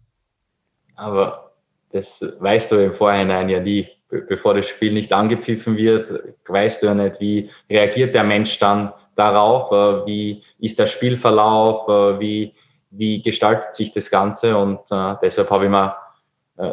Aber 0.96 1.52
das 1.92 2.24
weißt 2.40 2.72
du 2.72 2.84
im 2.84 2.92
Vorhinein 2.92 3.48
ja 3.48 3.60
nie. 3.60 3.88
Bevor 4.10 4.54
das 4.54 4.66
Spiel 4.66 4.92
nicht 4.92 5.12
angepfiffen 5.12 5.76
wird, 5.76 6.12
weißt 6.46 6.82
du 6.82 6.86
ja 6.86 6.94
nicht, 6.94 7.20
wie 7.20 7.50
reagiert 7.68 8.14
der 8.14 8.24
Mensch 8.24 8.58
dann 8.58 8.92
darauf, 9.16 9.70
äh, 9.70 10.06
wie 10.06 10.42
ist 10.58 10.78
der 10.78 10.86
Spielverlauf, 10.86 11.88
äh, 11.88 12.20
wie, 12.20 12.54
wie 12.90 13.20
gestaltet 13.20 13.74
sich 13.74 13.92
das 13.92 14.10
Ganze. 14.10 14.56
Und 14.56 14.80
äh, 14.90 15.14
deshalb 15.22 15.50
habe 15.50 15.64
ich 15.66 15.70
mir 15.70 15.94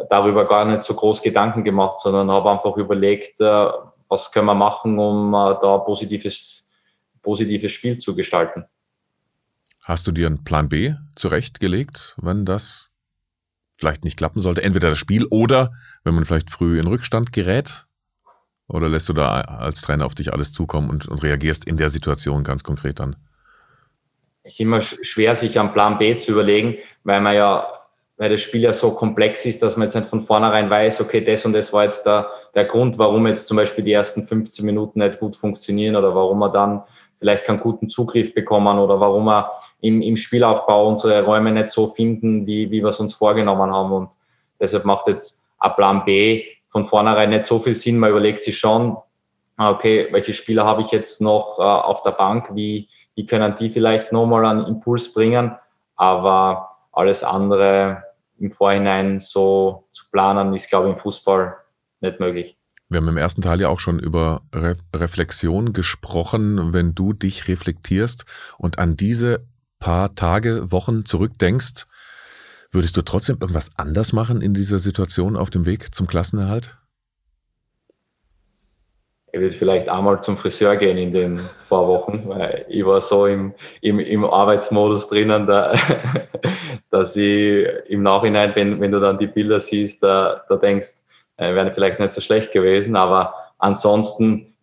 darüber 0.08 0.46
gar 0.46 0.64
nicht 0.64 0.82
so 0.82 0.94
groß 0.94 1.22
Gedanken 1.22 1.64
gemacht, 1.64 2.00
sondern 2.00 2.30
habe 2.30 2.50
einfach 2.50 2.76
überlegt, 2.76 3.40
äh, 3.40 3.66
was 4.08 4.32
können 4.32 4.46
wir 4.46 4.54
machen, 4.54 4.98
um 4.98 5.32
äh, 5.32 5.54
da 5.60 5.78
positives, 5.78 6.68
positives 7.22 7.72
Spiel 7.72 7.98
zu 7.98 8.14
gestalten. 8.14 8.64
Hast 9.82 10.06
du 10.06 10.12
dir 10.12 10.26
einen 10.26 10.42
Plan 10.42 10.68
B 10.68 10.94
zurechtgelegt, 11.14 12.16
wenn 12.20 12.44
das 12.44 12.90
vielleicht 13.78 14.04
nicht 14.04 14.16
klappen 14.16 14.40
sollte? 14.40 14.62
Entweder 14.62 14.90
das 14.90 14.98
Spiel 14.98 15.26
oder 15.26 15.72
wenn 16.02 16.14
man 16.14 16.24
vielleicht 16.24 16.50
früh 16.50 16.80
in 16.80 16.88
Rückstand 16.88 17.32
gerät? 17.32 17.86
Oder 18.68 18.88
lässt 18.88 19.08
du 19.08 19.12
da 19.12 19.40
als 19.42 19.80
Trainer 19.82 20.06
auf 20.06 20.16
dich 20.16 20.32
alles 20.32 20.52
zukommen 20.52 20.90
und, 20.90 21.06
und 21.06 21.22
reagierst 21.22 21.64
in 21.64 21.76
der 21.76 21.90
Situation 21.90 22.42
ganz 22.42 22.64
konkret 22.64 22.98
dann? 22.98 23.14
Es 24.42 24.54
ist 24.54 24.60
immer 24.60 24.80
schwer, 24.80 25.36
sich 25.36 25.58
einen 25.58 25.72
Plan 25.72 25.98
B 25.98 26.16
zu 26.16 26.32
überlegen, 26.32 26.76
weil 27.04 27.20
man 27.20 27.36
ja 27.36 27.68
weil 28.16 28.30
das 28.30 28.40
Spiel 28.40 28.62
ja 28.62 28.72
so 28.72 28.92
komplex 28.92 29.44
ist, 29.44 29.62
dass 29.62 29.76
man 29.76 29.88
jetzt 29.88 29.94
nicht 29.94 30.08
von 30.08 30.22
vornherein 30.22 30.70
weiß, 30.70 31.02
okay, 31.02 31.20
das 31.20 31.44
und 31.44 31.52
das 31.52 31.72
war 31.72 31.84
jetzt 31.84 32.06
der, 32.06 32.28
der 32.54 32.64
Grund, 32.64 32.98
warum 32.98 33.26
jetzt 33.26 33.46
zum 33.46 33.58
Beispiel 33.58 33.84
die 33.84 33.92
ersten 33.92 34.26
15 34.26 34.64
Minuten 34.64 35.00
nicht 35.00 35.20
gut 35.20 35.36
funktionieren 35.36 35.96
oder 35.96 36.14
warum 36.14 36.38
man 36.38 36.52
dann 36.52 36.82
vielleicht 37.18 37.44
keinen 37.44 37.60
guten 37.60 37.88
Zugriff 37.88 38.34
bekommen 38.34 38.78
oder 38.78 39.00
warum 39.00 39.24
wir 39.24 39.50
im, 39.80 40.02
im 40.02 40.16
Spielaufbau 40.16 40.88
unsere 40.88 41.22
Räume 41.24 41.52
nicht 41.52 41.70
so 41.70 41.88
finden, 41.88 42.46
wie, 42.46 42.70
wie 42.70 42.82
wir 42.82 42.88
es 42.88 43.00
uns 43.00 43.14
vorgenommen 43.14 43.74
haben. 43.74 43.92
Und 43.92 44.10
deshalb 44.60 44.84
macht 44.84 45.08
jetzt 45.08 45.44
ein 45.58 45.74
Plan 45.74 46.04
B 46.04 46.44
von 46.68 46.84
vornherein 46.84 47.30
nicht 47.30 47.46
so 47.46 47.58
viel 47.58 47.74
Sinn. 47.74 47.98
Man 47.98 48.10
überlegt 48.10 48.42
sich 48.42 48.58
schon, 48.58 48.96
ah, 49.56 49.70
okay, 49.70 50.08
welche 50.10 50.34
Spieler 50.34 50.64
habe 50.64 50.82
ich 50.82 50.90
jetzt 50.90 51.20
noch 51.20 51.58
äh, 51.58 51.62
auf 51.62 52.02
der 52.02 52.12
Bank? 52.12 52.50
Wie, 52.54 52.88
wie 53.14 53.26
können 53.26 53.54
die 53.56 53.70
vielleicht 53.70 54.12
nochmal 54.12 54.44
einen 54.44 54.66
Impuls 54.66 55.12
bringen? 55.12 55.56
Aber 55.96 56.70
alles 56.92 57.24
andere 57.24 58.02
im 58.38 58.52
Vorhinein 58.52 59.18
so 59.20 59.88
zu 59.90 60.10
planen, 60.10 60.54
ist, 60.54 60.68
glaube 60.68 60.88
ich, 60.88 60.94
im 60.94 60.98
Fußball 60.98 61.56
nicht 62.00 62.20
möglich. 62.20 62.58
Wir 62.88 62.98
haben 62.98 63.08
im 63.08 63.16
ersten 63.16 63.42
Teil 63.42 63.60
ja 63.60 63.68
auch 63.68 63.80
schon 63.80 63.98
über 63.98 64.42
Re 64.54 64.76
Reflexion 64.94 65.72
gesprochen. 65.72 66.72
Wenn 66.72 66.94
du 66.94 67.12
dich 67.12 67.48
reflektierst 67.48 68.24
und 68.58 68.78
an 68.78 68.96
diese 68.96 69.44
paar 69.80 70.14
Tage, 70.14 70.70
Wochen 70.70 71.04
zurückdenkst, 71.04 71.86
würdest 72.70 72.96
du 72.96 73.02
trotzdem 73.02 73.38
irgendwas 73.40 73.70
anders 73.76 74.12
machen 74.12 74.40
in 74.40 74.54
dieser 74.54 74.78
Situation 74.78 75.36
auf 75.36 75.50
dem 75.50 75.66
Weg 75.66 75.94
zum 75.94 76.06
Klassenerhalt? 76.06 76.78
Ich 79.32 79.40
würde 79.40 79.54
vielleicht 79.54 79.88
einmal 79.88 80.22
zum 80.22 80.36
Friseur 80.36 80.76
gehen 80.76 80.96
in 80.96 81.12
den 81.12 81.40
paar 81.68 81.86
Wochen, 81.86 82.22
weil 82.26 82.64
ich 82.68 82.84
war 82.86 83.00
so 83.00 83.26
im, 83.26 83.54
im, 83.80 83.98
im 83.98 84.24
Arbeitsmodus 84.24 85.08
drinnen, 85.08 85.46
da, 85.46 85.72
dass 86.90 87.16
ich 87.16 87.66
im 87.88 88.02
Nachhinein, 88.02 88.52
wenn, 88.54 88.80
wenn 88.80 88.92
du 88.92 89.00
dann 89.00 89.18
die 89.18 89.26
Bilder 89.26 89.60
siehst, 89.60 90.02
da, 90.02 90.44
da 90.48 90.56
denkst, 90.56 91.02
äh, 91.36 91.54
wäre 91.54 91.72
vielleicht 91.72 91.98
nicht 91.98 92.12
so 92.12 92.20
schlecht 92.20 92.52
gewesen, 92.52 92.96
aber 92.96 93.34
ansonsten 93.58 94.54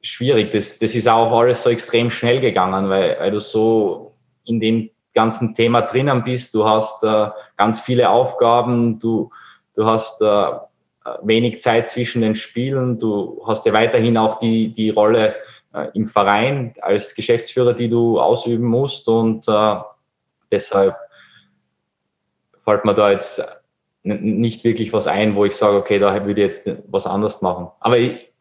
schwierig. 0.00 0.52
Das, 0.52 0.78
das 0.78 0.94
ist 0.94 1.08
auch 1.08 1.32
alles 1.32 1.62
so 1.62 1.70
extrem 1.70 2.10
schnell 2.10 2.40
gegangen, 2.40 2.88
weil, 2.88 3.16
weil 3.18 3.30
du 3.30 3.40
so 3.40 4.14
in 4.44 4.60
dem 4.60 4.90
ganzen 5.14 5.54
Thema 5.54 5.82
drinnen 5.82 6.24
bist. 6.24 6.54
Du 6.54 6.68
hast 6.68 7.02
äh, 7.04 7.28
ganz 7.56 7.80
viele 7.80 8.08
Aufgaben, 8.08 8.98
du, 8.98 9.30
du 9.74 9.84
hast 9.84 10.22
äh, 10.22 10.50
wenig 11.22 11.60
Zeit 11.60 11.90
zwischen 11.90 12.22
den 12.22 12.34
Spielen, 12.34 12.98
du 12.98 13.42
hast 13.46 13.66
ja 13.66 13.72
weiterhin 13.72 14.16
auch 14.16 14.38
die, 14.38 14.72
die 14.72 14.90
Rolle 14.90 15.36
äh, 15.74 15.88
im 15.94 16.06
Verein 16.06 16.74
als 16.80 17.14
Geschäftsführer, 17.14 17.74
die 17.74 17.88
du 17.88 18.20
ausüben 18.20 18.66
musst 18.66 19.08
und 19.08 19.46
äh, 19.48 19.76
deshalb 20.50 20.96
fällt 22.58 22.84
mir 22.84 22.94
da 22.94 23.10
jetzt 23.10 23.42
nicht 24.02 24.64
wirklich 24.64 24.92
was 24.92 25.06
ein, 25.06 25.34
wo 25.34 25.44
ich 25.44 25.56
sage, 25.56 25.76
okay, 25.76 25.98
da 25.98 26.14
würde 26.24 26.40
ich 26.40 26.46
jetzt 26.46 26.70
was 26.86 27.06
anders 27.06 27.42
machen. 27.42 27.68
Aber 27.80 27.98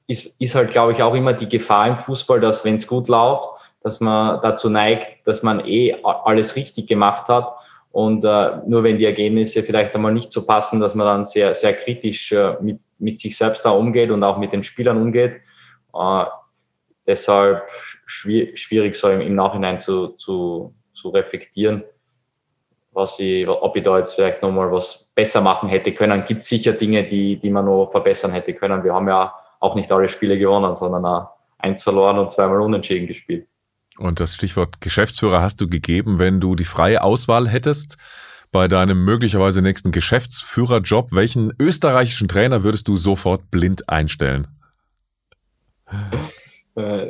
ist, 0.08 0.36
ist 0.40 0.56
halt, 0.56 0.72
glaube 0.72 0.94
ich, 0.94 1.04
auch 1.04 1.16
immer 1.16 1.34
die 1.34 1.50
Gefahr 1.50 1.88
im 1.88 1.98
Fußball, 1.98 2.40
dass 2.40 2.64
wenn 2.64 2.76
es 2.76 2.88
gut 2.88 3.08
läuft, 3.08 3.50
dass 3.82 4.00
man 4.00 4.42
dazu 4.42 4.70
neigt, 4.70 5.28
dass 5.28 5.44
man 5.44 5.66
eh 5.66 5.96
alles 6.04 6.56
richtig 6.56 6.88
gemacht 6.88 7.28
hat. 7.28 7.56
Und 7.92 8.26
äh, 8.26 8.58
nur 8.68 8.84
wenn 8.84 8.98
die 8.98 9.06
Ergebnisse 9.06 9.64
vielleicht 9.64 9.96
einmal 9.96 10.14
nicht 10.14 10.32
so 10.32 10.46
passen, 10.46 10.80
dass 10.80 10.94
man 10.94 11.08
dann 11.08 11.26
sehr, 11.26 11.54
sehr 11.54 11.74
kritisch 11.74 12.32
äh, 12.32 12.56
mit, 12.62 12.80
mit 13.00 13.20
sich 13.20 13.36
selbst 13.36 13.66
da 13.66 13.72
umgeht 13.72 14.12
und 14.12 14.24
auch 14.24 14.38
mit 14.38 14.54
den 14.54 14.64
Spielern 14.64 15.02
umgeht. 15.02 15.42
Äh, 15.94 16.26
deshalb 17.08 17.68
schwierig 18.06 18.96
so 18.96 19.10
im, 19.10 19.22
im 19.22 19.36
Nachhinein 19.36 19.80
zu, 19.80 20.10
zu, 20.10 20.76
zu 20.94 21.10
reflektieren 21.10 21.84
was 22.98 23.20
ich, 23.20 23.48
ob 23.48 23.76
ich 23.76 23.84
da 23.84 23.96
jetzt 24.00 24.16
vielleicht 24.16 24.42
nochmal 24.42 24.72
was 24.72 25.12
besser 25.14 25.40
machen 25.40 25.70
hätte 25.70 25.94
können. 25.94 26.26
Gibt 26.26 26.44
sicher 26.44 26.74
Dinge, 26.74 27.04
die, 27.04 27.38
die 27.38 27.52
man 27.52 27.66
noch 27.66 27.92
verbessern 27.92 28.32
hätte 28.32 28.56
können. 28.56 28.84
Wir 28.84 28.92
haben 28.92 29.08
ja 29.08 29.36
auch 29.60 29.76
nicht 29.76 29.92
alle 29.92 30.10
Spiele 30.10 30.40
gewonnen, 30.40 30.74
sondern 30.74 31.06
auch 31.06 31.30
eins 31.60 31.84
verloren 31.84 32.18
und 32.18 32.32
zweimal 32.32 32.60
unentschieden 32.60 33.06
gespielt. 33.06 33.48
Und 33.98 34.20
das 34.20 34.36
Stichwort 34.36 34.80
Geschäftsführer 34.82 35.42
hast 35.42 35.60
du 35.60 35.68
gegeben, 35.68 36.20
wenn 36.20 36.40
du 36.40 36.56
die 36.56 36.64
freie 36.64 37.04
Auswahl 37.04 37.48
hättest 37.48 37.98
bei 38.52 38.68
deinem 38.68 39.04
möglicherweise 39.04 39.62
nächsten 39.62 39.92
Geschäftsführerjob. 39.92 41.12
Welchen 41.12 41.54
österreichischen 41.60 42.28
Trainer 42.28 42.64
würdest 42.64 42.88
du 42.88 42.96
sofort 42.96 43.50
blind 43.52 43.90
einstellen? 43.90 44.48
Äh, 46.76 47.08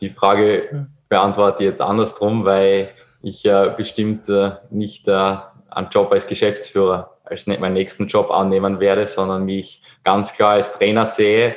die 0.00 0.10
Frage 0.10 0.88
beantworte 1.08 1.62
ich 1.62 1.68
jetzt 1.68 1.80
andersrum, 1.80 2.44
weil 2.44 2.88
ich 3.22 3.44
äh, 3.44 3.72
bestimmt 3.76 4.28
äh, 4.28 4.52
nicht 4.70 5.08
äh, 5.08 5.36
einen 5.70 5.88
Job 5.90 6.10
als 6.12 6.26
Geschäftsführer 6.26 7.10
als 7.24 7.46
meinen 7.46 7.72
nächsten 7.72 8.06
Job 8.06 8.30
annehmen 8.30 8.80
werde, 8.80 9.06
sondern 9.06 9.44
mich 9.44 9.82
ganz 10.02 10.34
klar 10.34 10.52
als 10.52 10.72
Trainer 10.72 11.06
sehe 11.06 11.56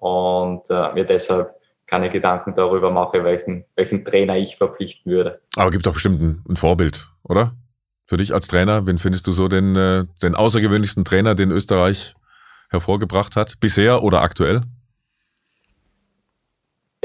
und 0.00 0.68
mir 0.68 1.04
deshalb 1.04 1.54
keine 1.86 2.10
Gedanken 2.10 2.54
darüber 2.54 2.90
mache, 2.90 3.24
welchen, 3.24 3.64
welchen 3.76 4.04
Trainer 4.04 4.36
ich 4.36 4.56
verpflichten 4.56 5.10
würde. 5.12 5.40
Aber 5.56 5.70
gibt 5.70 5.86
doch 5.86 5.92
bestimmt 5.92 6.20
ein, 6.22 6.44
ein 6.48 6.56
Vorbild, 6.56 7.08
oder? 7.22 7.54
Für 8.06 8.16
dich 8.16 8.34
als 8.34 8.48
Trainer, 8.48 8.86
wen 8.86 8.98
findest 8.98 9.26
du 9.26 9.32
so 9.32 9.48
den, 9.48 9.76
äh, 9.76 10.04
den 10.22 10.34
außergewöhnlichsten 10.34 11.04
Trainer, 11.04 11.34
den 11.34 11.50
Österreich 11.50 12.14
hervorgebracht 12.70 13.36
hat, 13.36 13.60
bisher 13.60 14.02
oder 14.02 14.22
aktuell? 14.22 14.62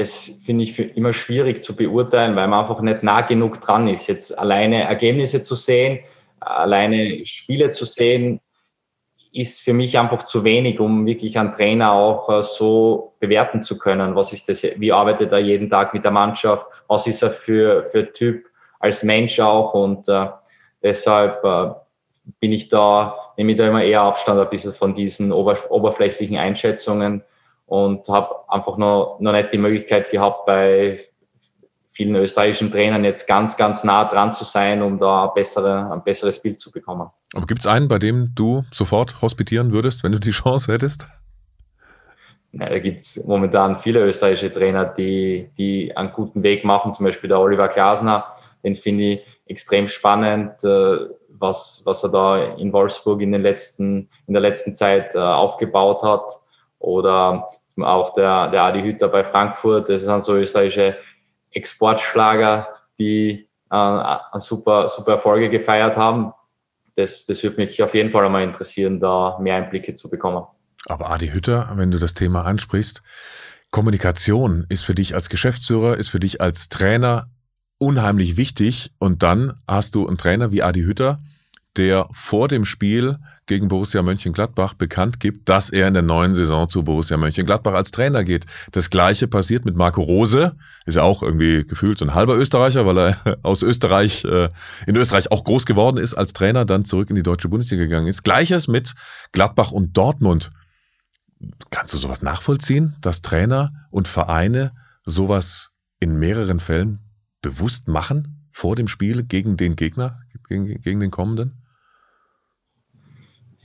das 0.00 0.32
finde 0.46 0.64
ich 0.64 0.78
immer 0.96 1.12
schwierig 1.12 1.62
zu 1.62 1.76
beurteilen, 1.76 2.34
weil 2.34 2.48
man 2.48 2.60
einfach 2.60 2.80
nicht 2.80 3.02
nah 3.02 3.20
genug 3.20 3.60
dran 3.60 3.86
ist. 3.86 4.06
Jetzt 4.06 4.38
alleine 4.38 4.84
Ergebnisse 4.84 5.42
zu 5.42 5.54
sehen, 5.54 5.98
alleine 6.40 7.26
Spiele 7.26 7.70
zu 7.70 7.84
sehen, 7.84 8.40
ist 9.32 9.62
für 9.62 9.72
mich 9.72 9.98
einfach 9.98 10.24
zu 10.24 10.44
wenig, 10.44 10.80
um 10.80 11.06
wirklich 11.06 11.38
einen 11.38 11.52
Trainer 11.52 11.92
auch 11.92 12.28
äh, 12.28 12.42
so 12.42 13.14
bewerten 13.20 13.62
zu 13.62 13.78
können. 13.78 14.14
Was 14.16 14.32
ist 14.32 14.48
das? 14.48 14.62
Wie 14.62 14.92
arbeitet 14.92 15.32
er 15.32 15.38
jeden 15.38 15.70
Tag 15.70 15.94
mit 15.94 16.04
der 16.04 16.10
Mannschaft? 16.10 16.66
Was 16.88 17.06
ist 17.06 17.22
er 17.22 17.30
für, 17.30 17.84
für 17.84 18.12
Typ 18.12 18.46
als 18.80 19.02
Mensch 19.02 19.38
auch? 19.38 19.74
Und 19.74 20.08
äh, 20.08 20.26
deshalb 20.82 21.44
äh, 21.44 21.70
bin 22.40 22.52
ich 22.52 22.68
da, 22.68 23.16
nehme 23.36 23.52
ich 23.52 23.58
da 23.58 23.68
immer 23.68 23.84
eher 23.84 24.02
Abstand 24.02 24.40
ein 24.40 24.50
bisschen 24.50 24.72
von 24.72 24.94
diesen 24.94 25.32
oberflächlichen 25.32 26.36
Einschätzungen 26.36 27.22
und 27.66 28.08
habe 28.08 28.34
einfach 28.48 28.76
noch, 28.76 29.18
noch 29.20 29.32
nicht 29.32 29.52
die 29.52 29.58
Möglichkeit 29.58 30.10
gehabt, 30.10 30.46
bei 30.46 31.00
vielen 31.90 32.14
österreichischen 32.14 32.70
Trainern 32.70 33.04
jetzt 33.04 33.26
ganz, 33.26 33.56
ganz 33.56 33.84
nah 33.84 34.04
dran 34.04 34.32
zu 34.32 34.44
sein, 34.44 34.82
um 34.82 34.98
da 34.98 35.24
ein, 35.24 35.30
bessere, 35.34 35.90
ein 35.92 36.02
besseres 36.04 36.40
Bild 36.40 36.60
zu 36.60 36.70
bekommen. 36.70 37.08
Aber 37.34 37.46
gibt 37.46 37.60
es 37.60 37.66
einen, 37.66 37.88
bei 37.88 37.98
dem 37.98 38.32
du 38.34 38.64
sofort 38.72 39.20
hospitieren 39.20 39.72
würdest, 39.72 40.04
wenn 40.04 40.12
du 40.12 40.20
die 40.20 40.30
Chance 40.30 40.72
hättest? 40.72 41.06
Ja, 42.52 42.68
da 42.68 42.78
gibt 42.80 43.00
es 43.00 43.24
momentan 43.26 43.78
viele 43.78 44.00
österreichische 44.00 44.52
Trainer, 44.52 44.84
die, 44.84 45.50
die 45.56 45.96
einen 45.96 46.12
guten 46.12 46.42
Weg 46.42 46.64
machen, 46.64 46.94
zum 46.94 47.06
Beispiel 47.06 47.28
der 47.28 47.38
Oliver 47.38 47.68
Glasner, 47.68 48.24
den 48.64 48.74
finde 48.74 49.04
ich 49.04 49.20
extrem 49.46 49.86
spannend, 49.86 50.62
äh, 50.64 50.96
was, 51.28 51.82
was 51.84 52.02
er 52.04 52.10
da 52.10 52.44
in 52.54 52.72
Wolfsburg 52.72 53.20
in, 53.22 53.32
den 53.32 53.42
letzten, 53.42 54.08
in 54.26 54.34
der 54.34 54.42
letzten 54.42 54.74
Zeit 54.74 55.14
äh, 55.14 55.18
aufgebaut 55.18 56.02
hat. 56.02 56.40
Oder 56.78 57.48
auch 57.80 58.12
der, 58.14 58.48
der 58.48 58.62
Adi 58.62 58.82
Hütter 58.82 59.08
bei 59.08 59.24
Frankfurt, 59.24 59.88
das 59.88 60.02
sind 60.02 60.22
so 60.22 60.36
österreichische 60.36 60.96
Exportschlager, 61.50 62.68
die 62.98 63.48
äh, 63.70 64.16
super, 64.38 64.88
super 64.88 65.12
Erfolge 65.12 65.48
gefeiert 65.48 65.96
haben. 65.96 66.32
Das, 66.96 67.26
das 67.26 67.42
würde 67.42 67.56
mich 67.56 67.82
auf 67.82 67.94
jeden 67.94 68.10
Fall 68.10 68.26
einmal 68.26 68.42
interessieren, 68.42 69.00
da 69.00 69.38
mehr 69.40 69.56
Einblicke 69.56 69.94
zu 69.94 70.10
bekommen. 70.10 70.44
Aber 70.86 71.10
Adi 71.10 71.28
Hütter, 71.28 71.70
wenn 71.74 71.90
du 71.90 71.98
das 71.98 72.14
Thema 72.14 72.44
ansprichst, 72.44 73.02
Kommunikation 73.70 74.66
ist 74.68 74.84
für 74.84 74.94
dich 74.94 75.14
als 75.14 75.28
Geschäftsführer, 75.28 75.96
ist 75.96 76.08
für 76.08 76.20
dich 76.20 76.40
als 76.40 76.68
Trainer 76.68 77.28
unheimlich 77.78 78.36
wichtig. 78.36 78.92
Und 78.98 79.22
dann 79.22 79.54
hast 79.66 79.94
du 79.94 80.06
einen 80.06 80.18
Trainer 80.18 80.50
wie 80.50 80.62
Adi 80.62 80.82
Hütter, 80.82 81.20
der 81.76 82.08
vor 82.12 82.48
dem 82.48 82.64
Spiel 82.64 83.18
gegen 83.46 83.68
Borussia 83.68 84.02
Mönchengladbach 84.02 84.74
bekannt 84.74 85.20
gibt, 85.20 85.48
dass 85.48 85.70
er 85.70 85.88
in 85.88 85.94
der 85.94 86.02
neuen 86.02 86.34
Saison 86.34 86.68
zu 86.68 86.82
Borussia 86.82 87.16
Mönchengladbach 87.16 87.74
als 87.74 87.90
Trainer 87.90 88.24
geht. 88.24 88.46
Das 88.72 88.90
gleiche 88.90 89.28
passiert 89.28 89.64
mit 89.64 89.76
Marco 89.76 90.02
Rose, 90.02 90.56
ist 90.86 90.96
ja 90.96 91.02
auch 91.02 91.22
irgendwie 91.22 91.64
gefühlt 91.64 91.98
so 91.98 92.04
ein 92.04 92.14
halber 92.14 92.36
Österreicher, 92.36 92.86
weil 92.86 92.98
er 92.98 93.38
aus 93.42 93.62
Österreich, 93.62 94.24
äh, 94.24 94.50
in 94.86 94.96
Österreich 94.96 95.30
auch 95.30 95.44
groß 95.44 95.64
geworden 95.64 95.96
ist 95.96 96.14
als 96.14 96.32
Trainer, 96.32 96.64
dann 96.64 96.84
zurück 96.84 97.10
in 97.10 97.16
die 97.16 97.22
deutsche 97.22 97.48
Bundesliga 97.48 97.84
gegangen 97.84 98.08
ist. 98.08 98.24
Gleiches 98.24 98.66
mit 98.66 98.94
Gladbach 99.32 99.70
und 99.70 99.96
Dortmund. 99.96 100.50
Kannst 101.70 101.94
du 101.94 101.98
sowas 101.98 102.22
nachvollziehen, 102.22 102.96
dass 103.00 103.22
Trainer 103.22 103.72
und 103.90 104.08
Vereine 104.08 104.72
sowas 105.04 105.70
in 105.98 106.18
mehreren 106.18 106.60
Fällen 106.60 107.00
bewusst 107.42 107.88
machen 107.88 108.48
vor 108.52 108.76
dem 108.76 108.88
Spiel 108.88 109.22
gegen 109.22 109.56
den 109.56 109.76
Gegner, 109.76 110.20
gegen, 110.48 110.80
gegen 110.80 111.00
den 111.00 111.10
kommenden? 111.10 111.59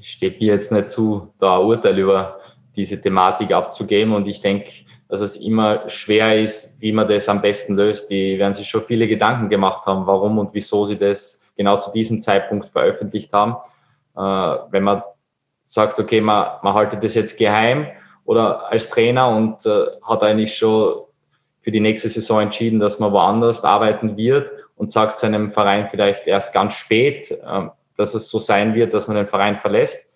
Steht 0.01 0.39
mir 0.39 0.53
jetzt 0.53 0.71
nicht 0.71 0.89
zu, 0.89 1.33
da 1.39 1.59
ein 1.59 1.65
Urteil 1.65 1.97
über 1.97 2.39
diese 2.75 2.99
Thematik 2.99 3.51
abzugeben. 3.51 4.13
Und 4.13 4.27
ich 4.27 4.41
denke, 4.41 4.71
dass 5.07 5.21
es 5.21 5.35
immer 5.35 5.87
schwer 5.89 6.37
ist, 6.39 6.79
wie 6.81 6.91
man 6.91 7.07
das 7.07 7.29
am 7.29 7.41
besten 7.41 7.75
löst. 7.75 8.09
Die 8.09 8.37
werden 8.39 8.53
sich 8.53 8.67
schon 8.67 8.83
viele 8.83 9.07
Gedanken 9.07 9.49
gemacht 9.49 9.85
haben, 9.85 10.05
warum 10.07 10.39
und 10.39 10.53
wieso 10.53 10.85
sie 10.85 10.97
das 10.97 11.43
genau 11.55 11.77
zu 11.77 11.91
diesem 11.91 12.21
Zeitpunkt 12.21 12.65
veröffentlicht 12.65 13.31
haben. 13.33 13.55
Äh, 14.15 14.57
wenn 14.71 14.83
man 14.83 15.03
sagt, 15.61 15.99
okay, 15.99 16.21
man, 16.21 16.47
man 16.63 16.73
haltet 16.73 17.03
das 17.03 17.15
jetzt 17.15 17.37
geheim 17.37 17.87
oder 18.25 18.71
als 18.71 18.89
Trainer 18.89 19.29
und 19.29 19.65
äh, 19.65 19.85
hat 20.03 20.23
eigentlich 20.23 20.55
schon 20.55 21.01
für 21.61 21.71
die 21.71 21.79
nächste 21.79 22.09
Saison 22.09 22.41
entschieden, 22.41 22.79
dass 22.79 22.99
man 22.99 23.11
woanders 23.11 23.63
arbeiten 23.63 24.17
wird 24.17 24.51
und 24.75 24.91
sagt 24.91 25.17
seinem 25.17 25.49
Verein 25.49 25.87
vielleicht 25.89 26.27
erst 26.27 26.53
ganz 26.53 26.75
spät, 26.75 27.31
äh, 27.31 27.67
dass 27.97 28.13
es 28.13 28.29
so 28.29 28.39
sein 28.39 28.75
wird, 28.75 28.93
dass 28.93 29.07
man 29.07 29.17
den 29.17 29.27
Verein 29.27 29.59
verlässt, 29.59 30.09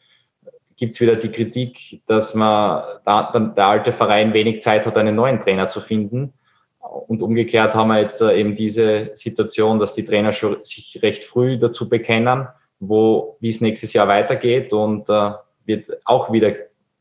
gibt 0.80 0.94
es 0.94 1.02
wieder 1.02 1.18
die 1.18 1.32
Kritik, 1.32 2.02
dass 2.06 2.34
man 2.34 2.84
da, 3.04 3.32
der 3.56 3.66
alte 3.66 3.92
Verein 3.92 4.34
wenig 4.34 4.62
Zeit 4.62 4.86
hat, 4.86 4.98
einen 4.98 5.16
neuen 5.16 5.40
Trainer 5.40 5.68
zu 5.68 5.82
finden. 5.82 6.34
Und 6.80 7.22
umgekehrt 7.22 7.76
haben 7.76 7.90
wir 7.90 8.00
jetzt 8.00 8.22
äh, 8.22 8.40
eben 8.40 8.56
diese 8.56 9.12
Situation, 9.14 9.80
dass 9.80 9.94
die 9.94 10.06
Trainer 10.06 10.32
schon 10.32 10.64
sich 10.64 11.00
recht 11.04 11.26
früh 11.26 11.58
dazu 11.58 11.90
bekennen, 11.90 12.48
wo, 12.80 13.38
wie 13.42 13.50
es 13.50 13.62
nächstes 13.62 13.94
Jahr 13.94 14.08
weitergeht 14.08 14.72
und 14.72 15.10
äh, 15.10 15.32
wird 15.66 15.90
auch 16.06 16.32
wieder 16.32 16.54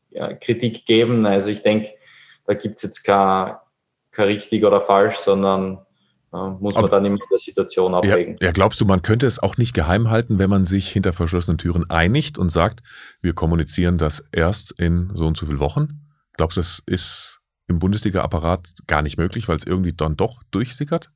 ja, 0.09 0.33
Kritik 0.33 0.85
geben. 0.85 1.25
Also 1.25 1.49
ich 1.49 1.61
denke, 1.61 1.93
da 2.45 2.53
gibt 2.55 2.77
es 2.77 2.83
jetzt 2.83 3.03
kein, 3.03 3.55
kein 4.11 4.27
richtig 4.27 4.65
oder 4.65 4.81
falsch, 4.81 5.15
sondern 5.15 5.75
äh, 5.75 5.77
muss 6.31 6.75
man 6.75 6.83
Aber, 6.83 6.89
dann 6.89 7.05
immer 7.05 7.15
in 7.15 7.29
der 7.31 7.39
Situation 7.39 7.95
abwägen. 7.95 8.37
Ja, 8.39 8.47
ja, 8.47 8.51
glaubst 8.51 8.79
du, 8.79 8.85
man 8.85 9.01
könnte 9.01 9.25
es 9.25 9.39
auch 9.39 9.57
nicht 9.57 9.73
geheim 9.73 10.09
halten, 10.09 10.37
wenn 10.37 10.49
man 10.49 10.63
sich 10.63 10.89
hinter 10.89 11.13
verschlossenen 11.13 11.57
Türen 11.57 11.89
einigt 11.89 12.37
und 12.37 12.49
sagt, 12.49 12.81
wir 13.21 13.33
kommunizieren 13.33 13.97
das 13.97 14.23
erst 14.31 14.71
in 14.79 15.11
so 15.15 15.25
und 15.25 15.37
so 15.37 15.45
vielen 15.45 15.59
Wochen? 15.59 16.07
Glaubst 16.37 16.57
du, 16.57 16.61
es 16.61 16.83
ist 16.85 17.39
im 17.67 17.79
Bundesliga-Apparat 17.79 18.73
gar 18.87 19.01
nicht 19.01 19.17
möglich, 19.17 19.47
weil 19.47 19.57
es 19.57 19.65
irgendwie 19.65 19.93
dann 19.93 20.17
doch 20.17 20.43
durchsickert? 20.51 21.11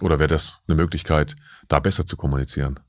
Oder 0.00 0.18
wäre 0.18 0.28
das 0.28 0.60
eine 0.66 0.76
Möglichkeit, 0.76 1.34
da 1.68 1.80
besser 1.80 2.06
zu 2.06 2.16
kommunizieren? 2.16 2.80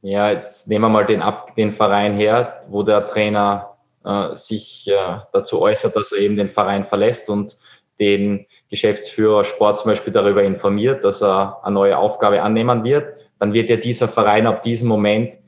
Ja, 0.00 0.30
jetzt 0.30 0.68
nehmen 0.68 0.84
wir 0.84 0.88
mal 0.88 1.06
den, 1.06 1.22
Ab 1.22 1.54
den 1.56 1.72
Verein 1.72 2.14
her, 2.14 2.64
wo 2.68 2.82
der 2.82 3.06
Trainer 3.06 3.74
äh, 4.04 4.36
sich 4.36 4.86
äh, 4.88 5.18
dazu 5.32 5.62
äußert, 5.62 5.96
dass 5.96 6.12
er 6.12 6.18
eben 6.18 6.36
den 6.36 6.50
Verein 6.50 6.84
verlässt 6.84 7.30
und 7.30 7.56
den 7.98 8.46
Geschäftsführer 8.70 9.44
Sport 9.44 9.78
zum 9.78 9.90
Beispiel 9.90 10.12
darüber 10.12 10.42
informiert, 10.42 11.04
dass 11.04 11.22
er 11.22 11.60
eine 11.62 11.74
neue 11.74 11.96
Aufgabe 11.96 12.42
annehmen 12.42 12.84
wird, 12.84 13.14
dann 13.38 13.52
wird 13.52 13.70
ja 13.70 13.76
dieser 13.76 14.08
Verein 14.08 14.46
ab 14.46 14.62
diesem 14.62 14.88
Moment 14.88 15.38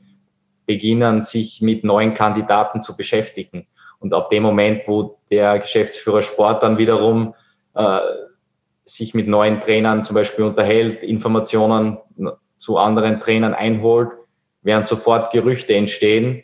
beginnen, 0.65 1.21
sich 1.21 1.61
mit 1.61 1.83
neuen 1.83 2.13
Kandidaten 2.13 2.81
zu 2.81 2.95
beschäftigen. 2.95 3.67
Und 3.99 4.13
ab 4.13 4.29
dem 4.29 4.43
Moment, 4.43 4.87
wo 4.87 5.17
der 5.31 5.59
Geschäftsführer 5.59 6.21
Sport 6.21 6.61
dann 6.61 6.77
wiederum 6.77 7.33
äh, 7.73 7.99
sich 8.83 9.13
mit 9.13 9.27
neuen 9.27 9.61
Trainern 9.61 10.03
zum 10.03 10.13
Beispiel 10.13 10.45
unterhält, 10.45 11.03
Informationen 11.03 11.97
zu 12.57 12.77
anderen 12.77 13.19
Trainern 13.19 13.53
einholt, 13.53 14.09
werden 14.61 14.83
sofort 14.83 15.31
Gerüchte 15.31 15.75
entstehen. 15.75 16.43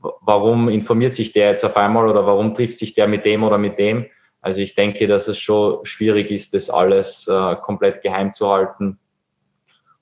Warum 0.00 0.68
informiert 0.68 1.14
sich 1.14 1.32
der 1.32 1.50
jetzt 1.50 1.64
auf 1.64 1.76
einmal 1.76 2.08
oder 2.08 2.26
warum 2.26 2.54
trifft 2.54 2.78
sich 2.78 2.94
der 2.94 3.06
mit 3.08 3.24
dem 3.24 3.42
oder 3.42 3.58
mit 3.58 3.78
dem? 3.78 4.06
Also 4.40 4.60
ich 4.60 4.74
denke, 4.74 5.06
dass 5.06 5.28
es 5.28 5.38
schon 5.38 5.84
schwierig 5.84 6.30
ist, 6.30 6.54
das 6.54 6.70
alles 6.70 7.28
äh, 7.28 7.56
komplett 7.56 8.02
geheim 8.02 8.32
zu 8.32 8.50
halten. 8.50 8.98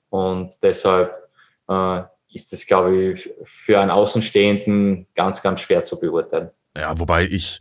Und 0.09 0.63
deshalb 0.63 1.13
äh, 1.67 2.01
ist 2.31 2.53
es, 2.53 2.65
glaube 2.65 2.95
ich, 2.95 3.29
für 3.43 3.79
einen 3.79 3.91
Außenstehenden 3.91 5.07
ganz, 5.15 5.41
ganz 5.41 5.61
schwer 5.61 5.83
zu 5.83 5.99
beurteilen. 5.99 6.49
Ja, 6.77 6.97
wobei 6.99 7.25
ich 7.25 7.59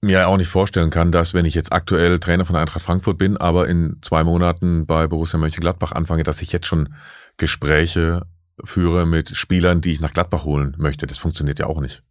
mir 0.00 0.28
auch 0.28 0.36
nicht 0.36 0.48
vorstellen 0.48 0.90
kann, 0.90 1.10
dass 1.10 1.34
wenn 1.34 1.44
ich 1.44 1.54
jetzt 1.54 1.72
aktuell 1.72 2.20
Trainer 2.20 2.44
von 2.44 2.54
Eintracht 2.54 2.84
Frankfurt 2.84 3.18
bin, 3.18 3.36
aber 3.36 3.68
in 3.68 3.98
zwei 4.02 4.22
Monaten 4.22 4.86
bei 4.86 5.08
Borussia 5.08 5.38
Mönchengladbach 5.38 5.92
anfange, 5.92 6.22
dass 6.22 6.40
ich 6.40 6.52
jetzt 6.52 6.66
schon 6.66 6.94
Gespräche 7.36 8.22
führe 8.64 9.06
mit 9.06 9.36
Spielern, 9.36 9.80
die 9.80 9.92
ich 9.92 10.00
nach 10.00 10.12
Gladbach 10.12 10.44
holen 10.44 10.74
möchte. 10.78 11.06
Das 11.06 11.18
funktioniert 11.18 11.58
ja 11.58 11.66
auch 11.66 11.80
nicht. 11.80 12.02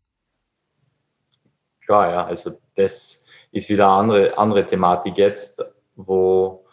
Klar, 1.86 2.12
ja, 2.12 2.26
also 2.26 2.60
das 2.76 3.27
ist 3.52 3.70
wieder 3.70 3.88
eine 3.88 3.96
andere, 3.96 4.38
andere 4.38 4.66
Thematik 4.66 5.18
jetzt, 5.18 5.64
wo, 5.96 6.66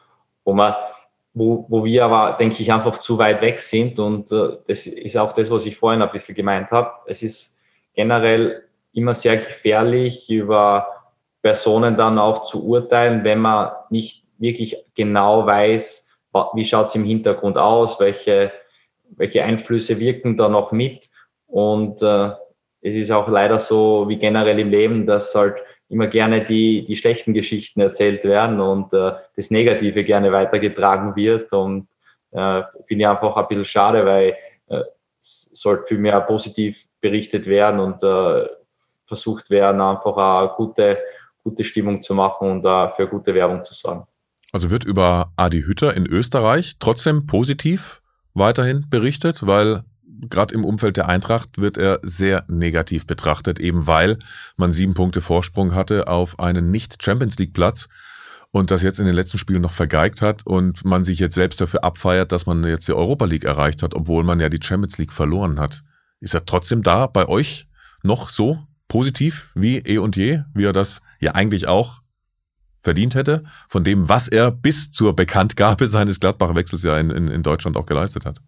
wo 0.44 0.52
man, 0.52 0.74
wo, 1.32 1.66
wo 1.68 1.84
wir 1.84 2.04
aber, 2.04 2.36
denke 2.38 2.62
ich, 2.62 2.72
einfach 2.72 2.98
zu 2.98 3.18
weit 3.18 3.40
weg 3.40 3.60
sind. 3.60 3.98
Und 3.98 4.30
äh, 4.32 4.58
das 4.66 4.86
ist 4.86 5.16
auch 5.16 5.32
das, 5.32 5.50
was 5.50 5.66
ich 5.66 5.76
vorhin 5.76 6.02
ein 6.02 6.10
bisschen 6.10 6.34
gemeint 6.34 6.70
habe. 6.70 6.90
Es 7.06 7.22
ist 7.22 7.58
generell 7.94 8.64
immer 8.92 9.14
sehr 9.14 9.36
gefährlich, 9.36 10.30
über 10.30 10.86
Personen 11.42 11.96
dann 11.96 12.18
auch 12.18 12.44
zu 12.44 12.66
urteilen, 12.66 13.24
wenn 13.24 13.40
man 13.40 13.72
nicht 13.90 14.24
wirklich 14.38 14.76
genau 14.94 15.46
weiß, 15.46 16.10
wie 16.54 16.64
schaut 16.64 16.88
es 16.88 16.94
im 16.94 17.04
Hintergrund 17.04 17.58
aus, 17.58 18.00
welche, 18.00 18.52
welche 19.10 19.44
Einflüsse 19.44 19.98
wirken 19.98 20.36
da 20.36 20.48
noch 20.48 20.72
mit. 20.72 21.10
Und 21.46 22.02
äh, 22.02 22.30
es 22.80 22.94
ist 22.94 23.10
auch 23.10 23.28
leider 23.28 23.58
so, 23.58 24.08
wie 24.08 24.16
generell 24.16 24.58
im 24.58 24.70
Leben, 24.70 25.06
dass 25.06 25.34
halt 25.34 25.56
immer 25.88 26.06
gerne 26.06 26.44
die, 26.44 26.84
die 26.84 26.96
schlechten 26.96 27.34
Geschichten 27.34 27.80
erzählt 27.80 28.24
werden 28.24 28.60
und 28.60 28.92
äh, 28.92 29.12
das 29.36 29.50
Negative 29.50 30.04
gerne 30.04 30.32
weitergetragen 30.32 31.14
wird. 31.16 31.52
Und 31.52 31.88
äh, 32.32 32.62
finde 32.86 33.04
ich 33.04 33.08
einfach 33.08 33.36
ein 33.36 33.46
bisschen 33.48 33.64
schade, 33.64 34.04
weil 34.04 34.36
äh, 34.68 34.82
es 35.20 35.50
sollte 35.52 35.84
viel 35.84 35.98
mehr 35.98 36.20
positiv 36.20 36.86
berichtet 37.00 37.46
werden 37.46 37.80
und 37.80 38.02
äh, 38.02 38.46
versucht 39.06 39.50
werden, 39.50 39.80
einfach 39.80 40.16
eine 40.16 40.52
gute, 40.56 40.98
gute 41.42 41.64
Stimmung 41.64 42.02
zu 42.02 42.14
machen 42.14 42.50
und 42.50 42.66
uh, 42.66 42.88
für 42.96 43.06
gute 43.06 43.34
Werbung 43.34 43.62
zu 43.62 43.74
sorgen. 43.74 44.06
Also 44.52 44.70
wird 44.70 44.84
über 44.84 45.32
Adi 45.36 45.62
Hütter 45.62 45.94
in 45.94 46.06
Österreich 46.06 46.76
trotzdem 46.78 47.26
positiv 47.26 48.00
weiterhin 48.34 48.86
berichtet, 48.88 49.46
weil 49.46 49.84
gerade 50.30 50.54
im 50.54 50.64
Umfeld 50.64 50.96
der 50.96 51.08
Eintracht 51.08 51.58
wird 51.58 51.76
er 51.76 52.00
sehr 52.02 52.44
negativ 52.48 53.06
betrachtet, 53.06 53.58
eben 53.58 53.86
weil 53.86 54.18
man 54.56 54.72
sieben 54.72 54.94
Punkte 54.94 55.20
Vorsprung 55.20 55.74
hatte 55.74 56.08
auf 56.08 56.38
einen 56.38 56.70
Nicht-Champions 56.70 57.38
League-Platz 57.38 57.88
und 58.50 58.70
das 58.70 58.82
jetzt 58.82 59.00
in 59.00 59.06
den 59.06 59.14
letzten 59.14 59.38
Spielen 59.38 59.62
noch 59.62 59.72
vergeigt 59.72 60.22
hat 60.22 60.46
und 60.46 60.84
man 60.84 61.02
sich 61.02 61.18
jetzt 61.18 61.34
selbst 61.34 61.60
dafür 61.60 61.82
abfeiert, 61.84 62.30
dass 62.30 62.46
man 62.46 62.64
jetzt 62.64 62.86
die 62.86 62.92
Europa 62.92 63.24
League 63.24 63.44
erreicht 63.44 63.82
hat, 63.82 63.94
obwohl 63.94 64.24
man 64.24 64.40
ja 64.40 64.48
die 64.48 64.60
Champions 64.62 64.98
League 64.98 65.12
verloren 65.12 65.58
hat. 65.58 65.82
Ist 66.20 66.34
er 66.34 66.46
trotzdem 66.46 66.82
da 66.82 67.06
bei 67.06 67.26
euch 67.28 67.66
noch 68.02 68.30
so 68.30 68.58
positiv 68.86 69.50
wie 69.54 69.78
eh 69.78 69.98
und 69.98 70.16
je, 70.16 70.42
wie 70.54 70.64
er 70.64 70.72
das 70.72 71.00
ja 71.20 71.32
eigentlich 71.32 71.66
auch 71.66 72.00
verdient 72.82 73.14
hätte, 73.14 73.42
von 73.68 73.82
dem, 73.82 74.08
was 74.08 74.28
er 74.28 74.52
bis 74.52 74.92
zur 74.92 75.16
Bekanntgabe 75.16 75.88
seines 75.88 76.20
Gladbach-Wechsels 76.20 76.82
ja 76.84 76.98
in, 76.98 77.10
in, 77.10 77.28
in 77.28 77.42
Deutschland 77.42 77.76
auch 77.76 77.86
geleistet 77.86 78.24
hat? 78.24 78.40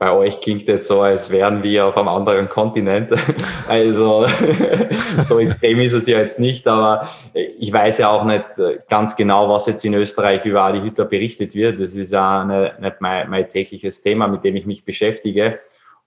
Bei 0.00 0.10
euch 0.16 0.40
klingt 0.40 0.66
jetzt 0.66 0.88
so, 0.88 1.02
als 1.02 1.28
wären 1.28 1.62
wir 1.62 1.84
auf 1.84 1.96
einem 1.98 2.08
anderen 2.08 2.48
Kontinent. 2.48 3.12
Also 3.68 4.26
so 5.22 5.38
extrem 5.38 5.78
ist 5.78 5.92
es 5.92 6.08
ja 6.08 6.18
jetzt 6.18 6.40
nicht, 6.40 6.66
aber 6.66 7.06
ich 7.34 7.72
weiß 7.72 7.98
ja 7.98 8.10
auch 8.10 8.24
nicht 8.24 8.44
ganz 8.88 9.14
genau, 9.14 9.48
was 9.48 9.66
jetzt 9.66 9.84
in 9.84 9.94
Österreich 9.94 10.44
über 10.44 10.62
Adi 10.62 10.80
Hütter 10.80 11.04
berichtet 11.04 11.54
wird. 11.54 11.80
Das 11.80 11.94
ist 11.94 12.12
ja 12.12 12.40
eine, 12.40 12.74
nicht 12.80 13.00
mein, 13.00 13.30
mein, 13.30 13.48
tägliches 13.48 14.00
Thema, 14.02 14.26
mit 14.26 14.42
dem 14.42 14.56
ich 14.56 14.66
mich 14.66 14.84
beschäftige. 14.84 15.60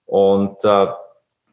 Und 0.06 0.66
äh, 0.66 0.88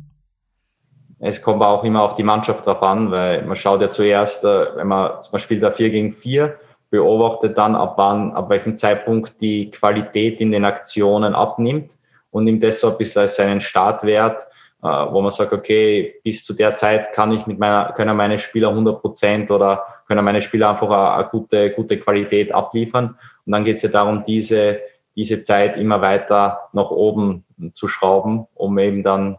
Es 1.19 1.41
kommt 1.41 1.61
auch 1.61 1.83
immer 1.83 2.03
auf 2.03 2.15
die 2.15 2.23
Mannschaft 2.23 2.65
drauf 2.65 2.83
an, 2.83 3.09
weil 3.11 3.43
man 3.43 3.55
schaut 3.55 3.81
ja 3.81 3.89
zuerst, 3.89 4.43
äh, 4.43 4.75
wenn 4.75 4.87
man, 4.87 5.13
man 5.31 5.39
spielt 5.39 5.63
da 5.63 5.71
4 5.71 5.89
gegen 5.89 6.11
4, 6.11 6.57
beobachtet 6.89 7.57
dann, 7.57 7.75
ab 7.75 7.93
wann, 7.97 8.33
ab 8.33 8.49
welchem 8.49 8.77
Zeitpunkt 8.77 9.41
die 9.41 9.71
Qualität 9.71 10.41
in 10.41 10.51
den 10.51 10.65
Aktionen 10.65 11.33
abnimmt 11.33 11.97
und 12.31 12.43
nimmt 12.43 12.63
das 12.63 12.79
so 12.79 12.91
ein 12.91 12.97
bisschen 12.97 13.23
als 13.23 13.35
seinen 13.37 13.61
Startwert, 13.61 14.43
äh, 14.83 14.87
wo 14.87 15.21
man 15.21 15.31
sagt, 15.31 15.53
okay, 15.53 16.15
bis 16.23 16.43
zu 16.43 16.53
der 16.53 16.75
Zeit 16.75 17.13
kann 17.13 17.31
ich 17.31 17.47
mit 17.47 17.59
meiner, 17.59 17.93
können 17.93 18.15
meine 18.15 18.37
Spieler 18.37 18.69
100 18.69 19.01
Prozent 19.01 19.51
oder 19.51 19.83
können 20.07 20.23
meine 20.23 20.41
Spieler 20.41 20.69
einfach 20.69 20.89
eine, 20.89 21.13
eine, 21.13 21.29
gute, 21.29 21.71
gute 21.71 21.97
Qualität 21.97 22.53
abliefern. 22.53 23.17
Und 23.45 23.51
dann 23.51 23.63
geht 23.63 23.77
es 23.77 23.83
ja 23.83 23.89
darum, 23.89 24.23
diese, 24.25 24.79
diese 25.15 25.41
Zeit 25.41 25.77
immer 25.77 26.01
weiter 26.01 26.69
nach 26.73 26.91
oben 26.91 27.45
zu 27.73 27.87
schrauben, 27.87 28.47
um 28.53 28.77
eben 28.77 29.01
dann 29.01 29.37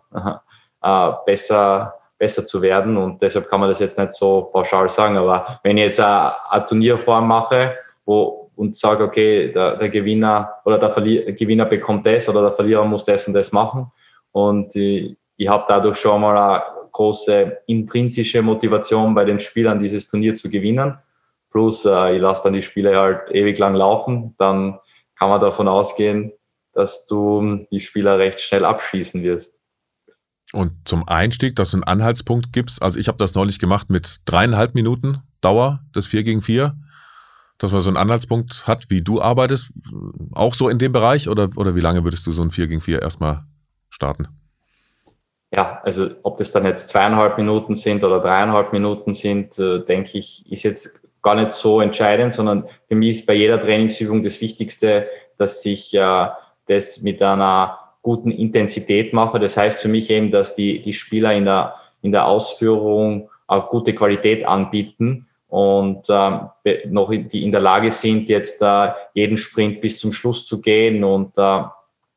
äh, 0.86 1.12
besser, 1.24 1.94
besser 2.18 2.46
zu 2.46 2.62
werden. 2.62 2.96
Und 2.96 3.20
deshalb 3.20 3.48
kann 3.48 3.60
man 3.60 3.68
das 3.68 3.80
jetzt 3.80 3.98
nicht 3.98 4.12
so 4.12 4.42
pauschal 4.52 4.88
sagen. 4.88 5.16
Aber 5.16 5.58
wenn 5.64 5.76
ich 5.78 5.84
jetzt 5.84 6.00
eine, 6.00 6.64
Turnierform 6.66 7.26
mache, 7.26 7.76
wo, 8.04 8.50
und 8.54 8.76
sage, 8.76 9.04
okay, 9.04 9.52
der, 9.52 9.76
der 9.76 9.88
Gewinner 9.90 10.54
oder 10.64 10.78
der 10.78 10.90
Verli 10.90 11.34
Gewinner 11.34 11.66
bekommt 11.66 12.06
das 12.06 12.28
oder 12.28 12.42
der 12.42 12.52
Verlierer 12.52 12.84
muss 12.84 13.04
das 13.04 13.26
und 13.26 13.34
das 13.34 13.52
machen. 13.52 13.90
Und 14.32 14.74
ich, 14.76 15.16
ich 15.36 15.48
habe 15.48 15.64
dadurch 15.68 15.98
schon 15.98 16.20
mal 16.20 16.36
eine 16.36 16.62
große 16.92 17.58
intrinsische 17.66 18.40
Motivation 18.40 19.14
bei 19.14 19.24
den 19.24 19.38
Spielern, 19.40 19.78
dieses 19.78 20.08
Turnier 20.08 20.34
zu 20.34 20.48
gewinnen. 20.48 20.96
Plus, 21.50 21.84
äh, 21.84 22.16
ich 22.16 22.22
lasse 22.22 22.44
dann 22.44 22.54
die 22.54 22.62
Spiele 22.62 22.98
halt 22.98 23.30
ewig 23.30 23.58
lang 23.58 23.74
laufen. 23.74 24.34
Dann 24.38 24.78
kann 25.18 25.28
man 25.28 25.40
davon 25.40 25.68
ausgehen, 25.68 26.32
dass 26.72 27.06
du 27.06 27.66
die 27.70 27.80
Spieler 27.80 28.18
recht 28.18 28.40
schnell 28.40 28.64
abschießen 28.64 29.22
wirst. 29.22 29.55
Und 30.52 30.72
zum 30.84 31.08
Einstieg, 31.08 31.56
dass 31.56 31.70
du 31.70 31.78
einen 31.78 31.84
Anhaltspunkt 31.84 32.52
gibst, 32.52 32.80
also 32.80 32.98
ich 32.98 33.08
habe 33.08 33.18
das 33.18 33.34
neulich 33.34 33.58
gemacht 33.58 33.90
mit 33.90 34.16
dreieinhalb 34.26 34.74
Minuten 34.74 35.18
Dauer 35.40 35.80
des 35.94 36.06
4 36.06 36.24
gegen 36.24 36.42
4 36.42 36.76
dass 37.58 37.72
man 37.72 37.80
so 37.80 37.88
einen 37.88 37.96
Anhaltspunkt 37.96 38.66
hat, 38.66 38.90
wie 38.90 39.02
du 39.02 39.20
arbeitest, 39.20 39.70
auch 40.32 40.54
so 40.54 40.68
in 40.68 40.78
dem 40.78 40.92
Bereich? 40.92 41.28
Oder, 41.28 41.48
oder 41.56 41.74
wie 41.74 41.80
lange 41.80 42.04
würdest 42.04 42.26
du 42.26 42.32
so 42.32 42.42
ein 42.42 42.50
4 42.50 42.66
gegen 42.66 42.80
4 42.80 43.00
erstmal 43.02 43.44
starten? 43.88 44.28
Ja, 45.52 45.80
also 45.84 46.10
ob 46.22 46.36
das 46.38 46.52
dann 46.52 46.66
jetzt 46.66 46.88
zweieinhalb 46.88 47.38
Minuten 47.38 47.76
sind 47.76 48.04
oder 48.04 48.20
dreieinhalb 48.20 48.72
Minuten 48.72 49.14
sind, 49.14 49.58
äh, 49.58 49.84
denke 49.84 50.18
ich, 50.18 50.44
ist 50.50 50.64
jetzt 50.64 51.00
gar 51.22 51.34
nicht 51.34 51.52
so 51.52 51.80
entscheidend, 51.80 52.34
sondern 52.34 52.68
für 52.88 52.94
mich 52.94 53.10
ist 53.10 53.26
bei 53.26 53.34
jeder 53.34 53.60
Trainingsübung 53.60 54.22
das 54.22 54.40
Wichtigste, 54.40 55.08
dass 55.38 55.64
ich 55.64 55.94
äh, 55.94 56.28
das 56.66 57.00
mit 57.00 57.22
einer 57.22 57.78
guten 58.06 58.30
Intensität 58.30 59.12
mache. 59.12 59.40
Das 59.40 59.56
heißt 59.56 59.82
für 59.82 59.88
mich 59.88 60.10
eben, 60.10 60.30
dass 60.30 60.54
die, 60.54 60.80
die 60.80 60.92
Spieler 60.92 61.34
in 61.34 61.44
der, 61.44 61.74
in 62.02 62.12
der 62.12 62.28
Ausführung 62.28 63.28
auch 63.48 63.68
gute 63.68 63.96
Qualität 63.96 64.46
anbieten 64.46 65.26
und 65.48 66.06
ähm, 66.08 66.50
noch 66.88 67.10
in, 67.10 67.28
die 67.28 67.42
in 67.42 67.50
der 67.50 67.60
Lage 67.60 67.90
sind, 67.90 68.28
jetzt 68.28 68.62
äh, 68.62 68.92
jeden 69.14 69.36
Sprint 69.36 69.80
bis 69.80 69.98
zum 69.98 70.12
Schluss 70.12 70.46
zu 70.46 70.60
gehen 70.60 71.02
und 71.02 71.36
äh, 71.36 71.62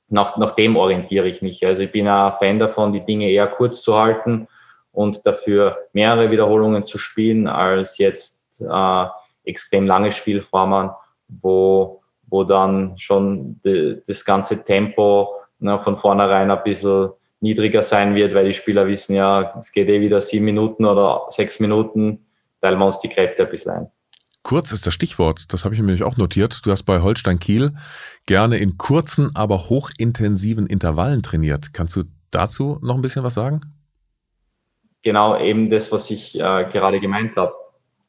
nach, 0.10 0.38
nach 0.38 0.52
dem 0.52 0.76
orientiere 0.76 1.28
ich 1.28 1.42
mich. 1.42 1.66
Also 1.66 1.82
ich 1.82 1.92
bin 1.92 2.08
ein 2.08 2.34
Fan 2.34 2.60
davon, 2.60 2.94
die 2.94 3.04
Dinge 3.04 3.28
eher 3.28 3.48
kurz 3.48 3.82
zu 3.82 3.98
halten 3.98 4.48
und 4.92 5.26
dafür 5.26 5.76
mehrere 5.94 6.30
Wiederholungen 6.30 6.86
zu 6.86 7.00
spielen, 7.00 7.48
als 7.48 7.98
jetzt 7.98 8.44
äh, 8.62 9.06
extrem 9.44 9.88
lange 9.88 10.12
Spielformen, 10.12 10.92
wo, 11.28 12.04
wo 12.28 12.44
dann 12.44 12.96
schon 13.00 13.60
die, 13.66 14.04
das 14.06 14.24
ganze 14.24 14.64
Tempo 14.64 15.40
ne, 15.60 15.80
von 15.80 15.98
vornherein 15.98 16.52
ein 16.52 16.64
bisschen 16.64 17.10
niedriger 17.42 17.84
sein 17.84 18.16
wird, 18.16 18.34
weil 18.34 18.46
die 18.46 18.54
Spieler 18.54 18.88
wissen 18.88 19.16
ja, 19.16 19.56
es 19.60 19.72
geht 19.72 19.88
eh 19.88 20.02
wieder 20.02 20.22
sieben 20.22 20.46
Minuten 20.46 20.86
oder 20.86 21.26
sechs 21.30 21.60
Minuten 21.60 22.26
teilen 22.62 22.80
wir 22.80 22.86
uns 22.86 23.00
die 23.00 23.10
Kräfte 23.10 23.46
ein 23.46 23.52
bisschen 23.52 23.72
ein. 23.72 23.88
Kurz 24.44 24.72
ist 24.72 24.88
das 24.88 24.94
Stichwort, 24.94 25.46
das 25.50 25.64
habe 25.64 25.76
ich 25.76 25.82
mir 25.82 25.88
nämlich 25.88 26.04
auch 26.04 26.18
notiert. 26.18 26.66
Du 26.66 26.72
hast 26.72 26.84
bei 26.84 27.02
Holstein 27.02 27.40
Kiel 27.40 27.74
gerne 28.26 28.58
in 28.58 28.78
kurzen, 28.78 29.36
aber 29.36 29.70
hochintensiven 29.70 30.66
Intervallen 30.66 31.22
trainiert. 31.22 31.74
Kannst 31.74 31.96
du 31.96 32.04
dazu 32.32 32.80
noch 32.82 32.96
ein 32.96 33.02
bisschen 33.02 33.24
was 33.24 33.34
sagen? 33.34 33.62
Genau, 35.02 35.40
eben 35.40 35.70
das, 35.70 35.92
was 35.92 36.10
ich 36.10 36.36
äh, 36.36 36.66
gerade 36.72 37.00
gemeint 37.00 37.36
habe. 37.38 37.54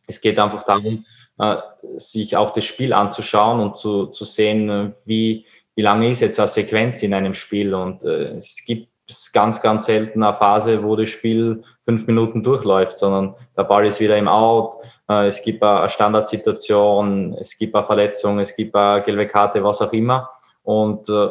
Es 0.07 0.21
geht 0.21 0.39
einfach 0.39 0.65
darum, 0.65 1.05
äh, 1.39 1.57
sich 1.97 2.37
auch 2.37 2.51
das 2.51 2.65
Spiel 2.65 2.93
anzuschauen 2.93 3.61
und 3.61 3.79
zu, 3.79 4.07
zu 4.07 4.25
sehen, 4.25 4.69
äh, 4.69 4.93
wie, 5.05 5.47
wie 5.75 5.83
lange 5.83 6.11
ist 6.11 6.21
jetzt 6.21 6.39
eine 6.39 6.49
Sequenz 6.49 7.03
in 7.03 7.15
einem 7.15 7.35
Spiel. 7.35 7.75
Und 7.75 8.05
äh, 8.05 8.37
es 8.37 8.63
gibt 8.65 8.91
ganz, 9.33 9.61
ganz 9.61 9.87
selten 9.87 10.23
eine 10.23 10.37
Phase, 10.37 10.83
wo 10.83 10.97
das 10.97 11.09
Spiel 11.09 11.63
fünf 11.83 12.07
Minuten 12.07 12.43
durchläuft, 12.43 12.99
sondern 12.99 13.35
der 13.57 13.65
Ball 13.65 13.87
ist 13.87 14.01
wieder 14.01 14.17
im 14.17 14.29
Out, 14.29 14.77
äh, 15.09 15.27
es 15.27 15.43
gibt 15.43 15.63
eine 15.63 15.89
Standardsituation, 15.89 17.35
es 17.41 17.57
gibt 17.57 17.75
eine 17.75 17.85
Verletzung, 17.85 18.39
es 18.39 18.55
gibt 18.55 18.75
eine 18.75 19.03
gelbe 19.03 19.27
Karte, 19.27 19.63
was 19.65 19.81
auch 19.81 19.93
immer. 19.93 20.31
Und 20.63 21.09
äh, 21.09 21.29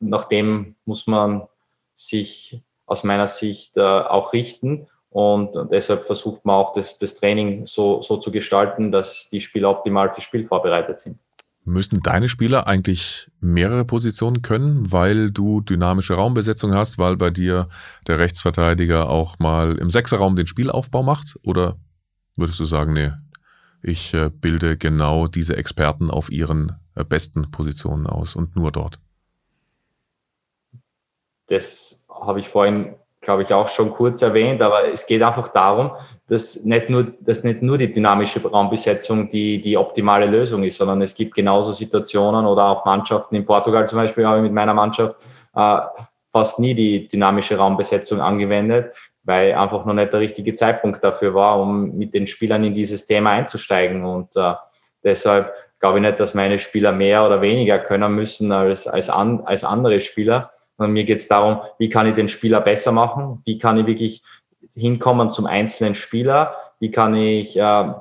nach 0.00 0.24
dem 0.24 0.76
muss 0.84 1.06
man 1.06 1.46
sich 1.94 2.60
aus 2.86 3.04
meiner 3.04 3.28
Sicht 3.28 3.76
äh, 3.76 3.80
auch 3.80 4.32
richten. 4.32 4.88
Und 5.10 5.56
deshalb 5.72 6.04
versucht 6.04 6.44
man 6.44 6.56
auch 6.56 6.72
das, 6.72 6.96
das 6.98 7.16
Training 7.16 7.66
so, 7.66 8.00
so 8.00 8.16
zu 8.16 8.30
gestalten, 8.30 8.92
dass 8.92 9.28
die 9.28 9.40
Spieler 9.40 9.70
optimal 9.70 10.12
fürs 10.12 10.24
Spiel 10.24 10.44
vorbereitet 10.44 11.00
sind. 11.00 11.18
Müssen 11.64 12.00
deine 12.00 12.28
Spieler 12.28 12.66
eigentlich 12.66 13.30
mehrere 13.40 13.84
Positionen 13.84 14.42
können, 14.42 14.90
weil 14.90 15.30
du 15.30 15.60
dynamische 15.60 16.14
Raumbesetzung 16.14 16.74
hast, 16.74 16.98
weil 16.98 17.16
bei 17.16 17.30
dir 17.30 17.68
der 18.06 18.18
Rechtsverteidiger 18.18 19.10
auch 19.10 19.38
mal 19.38 19.76
im 19.76 19.90
Sechserraum 19.90 20.36
den 20.36 20.46
Spielaufbau 20.46 21.02
macht? 21.02 21.38
Oder 21.42 21.76
würdest 22.36 22.60
du 22.60 22.64
sagen, 22.64 22.94
nee, 22.94 23.12
ich 23.82 24.14
äh, 24.14 24.30
bilde 24.30 24.76
genau 24.76 25.26
diese 25.26 25.56
Experten 25.56 26.10
auf 26.10 26.30
ihren 26.30 26.76
äh, 26.94 27.04
besten 27.04 27.50
Positionen 27.50 28.06
aus 28.06 28.34
und 28.34 28.56
nur 28.56 28.72
dort? 28.72 28.98
Das 31.46 32.06
habe 32.08 32.40
ich 32.40 32.48
vorhin 32.48 32.94
glaube 33.20 33.42
ich, 33.42 33.52
auch 33.52 33.68
schon 33.68 33.92
kurz 33.92 34.22
erwähnt, 34.22 34.62
aber 34.62 34.90
es 34.92 35.06
geht 35.06 35.22
einfach 35.22 35.48
darum, 35.48 35.92
dass 36.28 36.64
nicht 36.64 36.88
nur, 36.88 37.12
dass 37.20 37.44
nicht 37.44 37.60
nur 37.60 37.76
die 37.76 37.92
dynamische 37.92 38.42
Raumbesetzung 38.42 39.28
die, 39.28 39.60
die 39.60 39.76
optimale 39.76 40.26
Lösung 40.26 40.62
ist, 40.62 40.78
sondern 40.78 41.02
es 41.02 41.14
gibt 41.14 41.34
genauso 41.34 41.72
Situationen 41.72 42.46
oder 42.46 42.66
auch 42.68 42.84
Mannschaften. 42.86 43.34
In 43.34 43.44
Portugal 43.44 43.86
zum 43.86 43.98
Beispiel 43.98 44.26
habe 44.26 44.38
ich 44.38 44.44
mit 44.44 44.52
meiner 44.52 44.72
Mannschaft 44.72 45.16
äh, 45.54 45.80
fast 46.32 46.58
nie 46.60 46.74
die 46.74 47.08
dynamische 47.08 47.56
Raumbesetzung 47.56 48.20
angewendet, 48.20 48.94
weil 49.24 49.52
einfach 49.52 49.84
noch 49.84 49.94
nicht 49.94 50.12
der 50.12 50.20
richtige 50.20 50.54
Zeitpunkt 50.54 51.04
dafür 51.04 51.34
war, 51.34 51.60
um 51.60 51.96
mit 51.96 52.14
den 52.14 52.26
Spielern 52.26 52.64
in 52.64 52.72
dieses 52.72 53.04
Thema 53.04 53.32
einzusteigen. 53.32 54.04
Und 54.04 54.34
äh, 54.36 54.54
deshalb 55.04 55.52
glaube 55.78 55.98
ich 55.98 56.02
nicht, 56.02 56.20
dass 56.20 56.34
meine 56.34 56.58
Spieler 56.58 56.92
mehr 56.92 57.26
oder 57.26 57.42
weniger 57.42 57.78
können 57.78 58.14
müssen 58.14 58.50
als, 58.50 58.86
als, 58.86 59.10
an, 59.10 59.42
als 59.44 59.62
andere 59.62 60.00
Spieler, 60.00 60.52
sondern 60.80 60.94
mir 60.94 61.04
geht 61.04 61.18
es 61.18 61.28
darum, 61.28 61.60
wie 61.76 61.90
kann 61.90 62.06
ich 62.06 62.14
den 62.14 62.30
Spieler 62.30 62.62
besser 62.62 62.90
machen, 62.90 63.42
wie 63.44 63.58
kann 63.58 63.76
ich 63.76 63.86
wirklich 63.86 64.22
hinkommen 64.74 65.30
zum 65.30 65.44
einzelnen 65.44 65.94
Spieler, 65.94 66.54
wie 66.78 66.90
kann 66.90 67.14
ich 67.14 67.54
äh, 67.54 67.92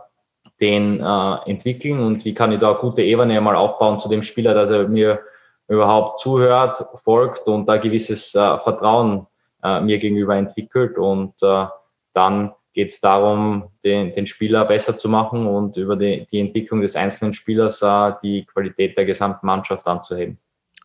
den 0.61 1.01
äh, 1.01 1.35
entwickeln? 1.45 1.99
Und 1.99 2.23
wie 2.23 2.33
kann 2.33 2.53
ich 2.53 2.59
da 2.59 2.71
eine 2.71 2.79
gute 2.79 3.01
Ebene 3.01 3.41
mal 3.41 3.57
aufbauen 3.57 3.99
zu 3.99 4.07
dem 4.07 4.21
Spieler, 4.21 4.53
dass 4.53 4.69
er 4.69 4.87
mir 4.87 5.19
überhaupt 5.67 6.19
zuhört, 6.19 6.85
folgt 6.95 7.49
und 7.49 7.67
da 7.67 7.75
gewisses 7.75 8.33
äh, 8.33 8.59
Vertrauen 8.59 9.27
äh, 9.61 9.81
mir 9.81 9.97
gegenüber 9.97 10.37
entwickelt? 10.37 10.97
Und 10.97 11.33
äh, 11.43 11.65
dann 12.13 12.53
geht 12.71 12.91
es 12.91 13.01
darum, 13.01 13.71
den, 13.83 14.15
den 14.15 14.25
Spieler 14.25 14.63
besser 14.63 14.95
zu 14.95 15.09
machen 15.09 15.47
und 15.47 15.75
über 15.75 15.97
die, 15.97 16.25
die 16.31 16.39
Entwicklung 16.39 16.79
des 16.79 16.95
einzelnen 16.95 17.33
Spielers 17.33 17.81
äh, 17.81 18.13
die 18.23 18.45
Qualität 18.45 18.97
der 18.97 19.03
gesamten 19.03 19.45
Mannschaft 19.45 19.85
anzuheben. 19.85 20.37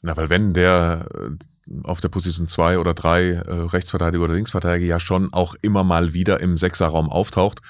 Na, 0.02 0.16
weil 0.16 0.28
wenn 0.28 0.52
der 0.52 1.06
auf 1.82 2.00
der 2.00 2.08
Position 2.08 2.48
zwei 2.48 2.78
oder 2.78 2.94
drei 2.94 3.32
äh, 3.32 3.50
Rechtsverteidiger 3.50 4.24
oder 4.24 4.34
Linksverteidiger 4.34 4.86
ja 4.86 5.00
schon 5.00 5.32
auch 5.32 5.54
immer 5.62 5.84
mal 5.84 6.14
wieder 6.14 6.40
im 6.40 6.56
Sechserraum 6.56 7.10
auftaucht. 7.10 7.60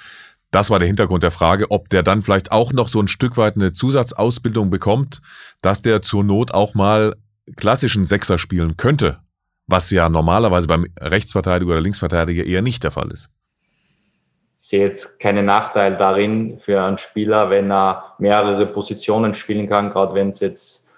Das 0.50 0.70
war 0.70 0.78
der 0.78 0.86
Hintergrund 0.86 1.22
der 1.22 1.32
Frage, 1.32 1.70
ob 1.70 1.88
der 1.88 2.02
dann 2.02 2.22
vielleicht 2.22 2.52
auch 2.52 2.72
noch 2.72 2.88
so 2.88 3.00
ein 3.00 3.08
Stück 3.08 3.36
weit 3.36 3.56
eine 3.56 3.72
Zusatzausbildung 3.72 4.70
bekommt, 4.70 5.20
dass 5.60 5.82
der 5.82 6.02
zur 6.02 6.22
Not 6.22 6.54
auch 6.54 6.74
mal 6.74 7.16
klassischen 7.56 8.04
Sechser 8.04 8.38
spielen 8.38 8.76
könnte, 8.76 9.18
was 9.66 9.90
ja 9.90 10.08
normalerweise 10.08 10.66
beim 10.66 10.86
Rechtsverteidiger 11.00 11.72
oder 11.72 11.80
Linksverteidiger 11.80 12.44
eher 12.44 12.62
nicht 12.62 12.84
der 12.84 12.92
Fall 12.92 13.10
ist. 13.10 13.30
Ich 14.58 14.68
sehe 14.68 14.86
jetzt 14.86 15.18
keinen 15.18 15.44
Nachteil 15.44 15.96
darin 15.96 16.58
für 16.58 16.80
einen 16.80 16.98
Spieler, 16.98 17.50
wenn 17.50 17.70
er 17.70 18.14
mehrere 18.18 18.66
Positionen 18.66 19.34
spielen 19.34 19.66
kann, 19.66 19.90
gerade 19.90 20.14
wenn 20.14 20.30
es 20.30 20.40
jetzt 20.40 20.88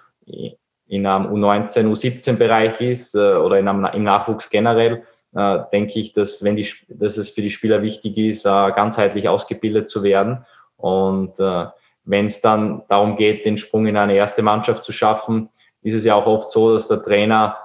in 0.87 1.05
einem 1.05 1.27
U19, 1.27 1.87
U17-Bereich 1.87 2.81
ist 2.81 3.15
äh, 3.15 3.35
oder 3.35 3.59
in 3.59 3.67
einem, 3.67 3.85
im 3.85 4.03
Nachwuchs 4.03 4.49
generell, 4.49 5.03
äh, 5.35 5.59
denke 5.71 5.99
ich, 5.99 6.13
dass, 6.13 6.43
wenn 6.43 6.55
die, 6.55 6.67
dass 6.87 7.17
es 7.17 7.29
für 7.29 7.41
die 7.41 7.49
Spieler 7.49 7.81
wichtig 7.81 8.17
ist, 8.17 8.45
äh, 8.45 8.49
ganzheitlich 8.49 9.27
ausgebildet 9.27 9.89
zu 9.89 10.03
werden. 10.03 10.45
Und 10.77 11.39
wenn 11.39 12.27
es 12.27 12.39
dann 12.39 12.83
darum 12.87 13.15
geht, 13.15 13.45
den 13.45 13.57
Sprung 13.57 13.87
in 13.87 13.97
eine 13.97 14.13
erste 14.13 14.43
Mannschaft 14.43 14.83
zu 14.83 14.91
schaffen, 14.91 15.49
ist 15.81 15.95
es 15.95 16.05
ja 16.05 16.13
auch 16.13 16.27
oft 16.27 16.51
so, 16.51 16.71
dass 16.71 16.87
der 16.87 17.01
Trainer 17.01 17.57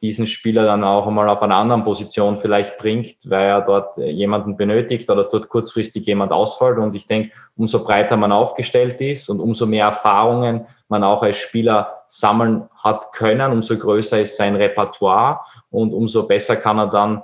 diesen 0.00 0.26
Spieler 0.26 0.64
dann 0.64 0.82
auch 0.82 1.06
einmal 1.06 1.28
auf 1.28 1.42
einer 1.42 1.56
anderen 1.56 1.84
Position 1.84 2.38
vielleicht 2.38 2.78
bringt, 2.78 3.16
weil 3.28 3.48
er 3.48 3.60
dort 3.60 3.98
jemanden 3.98 4.56
benötigt 4.56 5.10
oder 5.10 5.24
dort 5.24 5.50
kurzfristig 5.50 6.06
jemand 6.06 6.32
ausfällt. 6.32 6.78
Und 6.78 6.94
ich 6.94 7.06
denke, 7.06 7.32
umso 7.54 7.84
breiter 7.84 8.16
man 8.16 8.32
aufgestellt 8.32 9.00
ist 9.02 9.28
und 9.28 9.40
umso 9.40 9.66
mehr 9.66 9.86
Erfahrungen 9.86 10.66
man 10.88 11.04
auch 11.04 11.22
als 11.22 11.36
Spieler 11.36 11.95
sammeln 12.08 12.68
hat 12.76 13.12
können, 13.12 13.52
umso 13.52 13.78
größer 13.78 14.20
ist 14.20 14.36
sein 14.36 14.56
Repertoire 14.56 15.40
und 15.70 15.92
umso 15.92 16.26
besser 16.26 16.56
kann 16.56 16.78
er 16.78 16.88
dann 16.88 17.22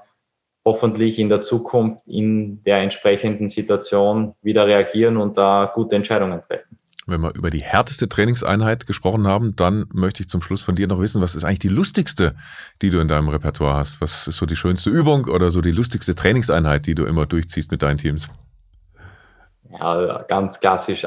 hoffentlich 0.65 1.19
in 1.19 1.29
der 1.29 1.43
Zukunft 1.43 2.07
in 2.07 2.63
der 2.65 2.79
entsprechenden 2.79 3.49
Situation 3.49 4.35
wieder 4.43 4.67
reagieren 4.67 5.17
und 5.17 5.37
da 5.37 5.71
gute 5.75 5.97
Entscheidungen 5.97 6.41
treffen. 6.43 6.79
Wenn 7.07 7.21
wir 7.21 7.35
über 7.35 7.51
die 7.51 7.63
härteste 7.63 8.09
Trainingseinheit 8.09 8.87
gesprochen 8.87 9.27
haben, 9.27 9.57
dann 9.57 9.87
möchte 9.93 10.23
ich 10.23 10.29
zum 10.29 10.41
Schluss 10.41 10.63
von 10.63 10.77
dir 10.77 10.87
noch 10.87 11.01
wissen, 11.01 11.21
was 11.21 11.35
ist 11.35 11.43
eigentlich 11.43 11.59
die 11.59 11.69
lustigste, 11.69 12.37
die 12.81 12.91
du 12.91 13.01
in 13.01 13.09
deinem 13.09 13.29
Repertoire 13.29 13.75
hast? 13.75 14.01
Was 14.01 14.29
ist 14.29 14.37
so 14.37 14.47
die 14.47 14.55
schönste 14.55 14.89
Übung 14.89 15.25
oder 15.25 15.51
so 15.51 15.61
die 15.61 15.73
lustigste 15.73 16.15
Trainingseinheit, 16.15 16.87
die 16.87 16.95
du 16.95 17.05
immer 17.05 17.27
durchziehst 17.27 17.73
mit 17.73 17.83
deinen 17.83 17.99
Teams? 17.99 18.31
Ja, 19.69 20.23
ganz 20.29 20.61
klassisch 20.61 21.05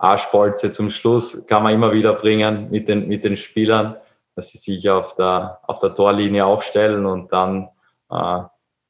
Arschbolze 0.00 0.72
zum 0.72 0.90
Schluss 0.90 1.46
kann 1.46 1.62
man 1.62 1.74
immer 1.74 1.92
wieder 1.92 2.14
bringen 2.14 2.68
mit 2.70 2.88
den, 2.88 3.06
mit 3.06 3.24
den 3.24 3.36
Spielern, 3.36 3.96
dass 4.34 4.50
sie 4.50 4.58
sich 4.58 4.88
auf 4.88 5.14
der, 5.14 5.60
auf 5.66 5.78
der 5.78 5.94
Torlinie 5.94 6.46
aufstellen 6.46 7.04
und 7.06 7.32
dann 7.32 7.68
äh, 8.10 8.40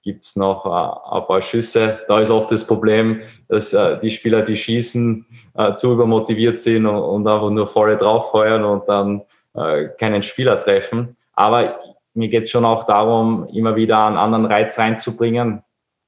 gibt 0.03 0.23
es 0.23 0.37
noch 0.37 0.65
äh, 0.65 1.17
ein 1.17 1.27
paar 1.27 1.43
Schüsse. 1.43 2.01
Da 2.09 2.21
ist 2.21 2.31
oft 2.31 2.51
das 2.51 2.67
Problem, 2.67 3.21
dass 3.49 3.73
äh, 3.73 3.99
die 3.99 4.11
Spieler, 4.11 4.43
die 4.43 4.57
schießen, 4.57 5.27
äh, 5.55 5.75
zu 5.75 5.93
übermotiviert 5.93 6.61
sind 6.61 6.87
und, 6.87 6.97
und 6.97 7.27
einfach 7.27 7.51
nur 7.51 7.67
volle 7.67 7.97
drauffeuern 7.97 8.65
und 8.65 8.89
dann 8.89 9.23
äh, 9.55 9.89
keinen 9.99 10.23
Spieler 10.23 10.61
treffen. 10.61 11.17
Aber 11.35 11.81
mir 12.15 12.29
geht 12.29 12.45
es 12.45 12.51
schon 12.51 12.65
auch 12.65 12.85
darum, 12.85 13.47
immer 13.49 13.77
wieder 13.77 14.07
einen 14.07 14.17
anderen 14.17 14.47
Reiz 14.47 14.79
reinzubringen, 14.79 15.63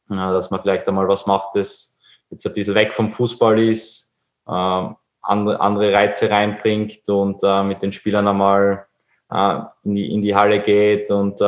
dass 0.08 0.50
man 0.50 0.60
vielleicht 0.60 0.86
einmal 0.88 1.08
was 1.08 1.26
macht, 1.26 1.54
das 1.54 1.96
jetzt 2.28 2.46
ein 2.46 2.52
bisschen 2.52 2.74
weg 2.74 2.92
vom 2.92 3.08
Fußball 3.08 3.58
ist, 3.60 4.11
andere, 4.44 5.60
andere 5.60 5.92
Reize 5.92 6.30
reinbringt 6.30 7.08
und 7.08 7.42
äh, 7.42 7.62
mit 7.62 7.82
den 7.82 7.92
Spielern 7.92 8.26
einmal 8.26 8.86
äh, 9.30 9.60
in, 9.84 9.94
die, 9.94 10.12
in 10.12 10.22
die 10.22 10.34
Halle 10.34 10.60
geht 10.60 11.10
und 11.10 11.40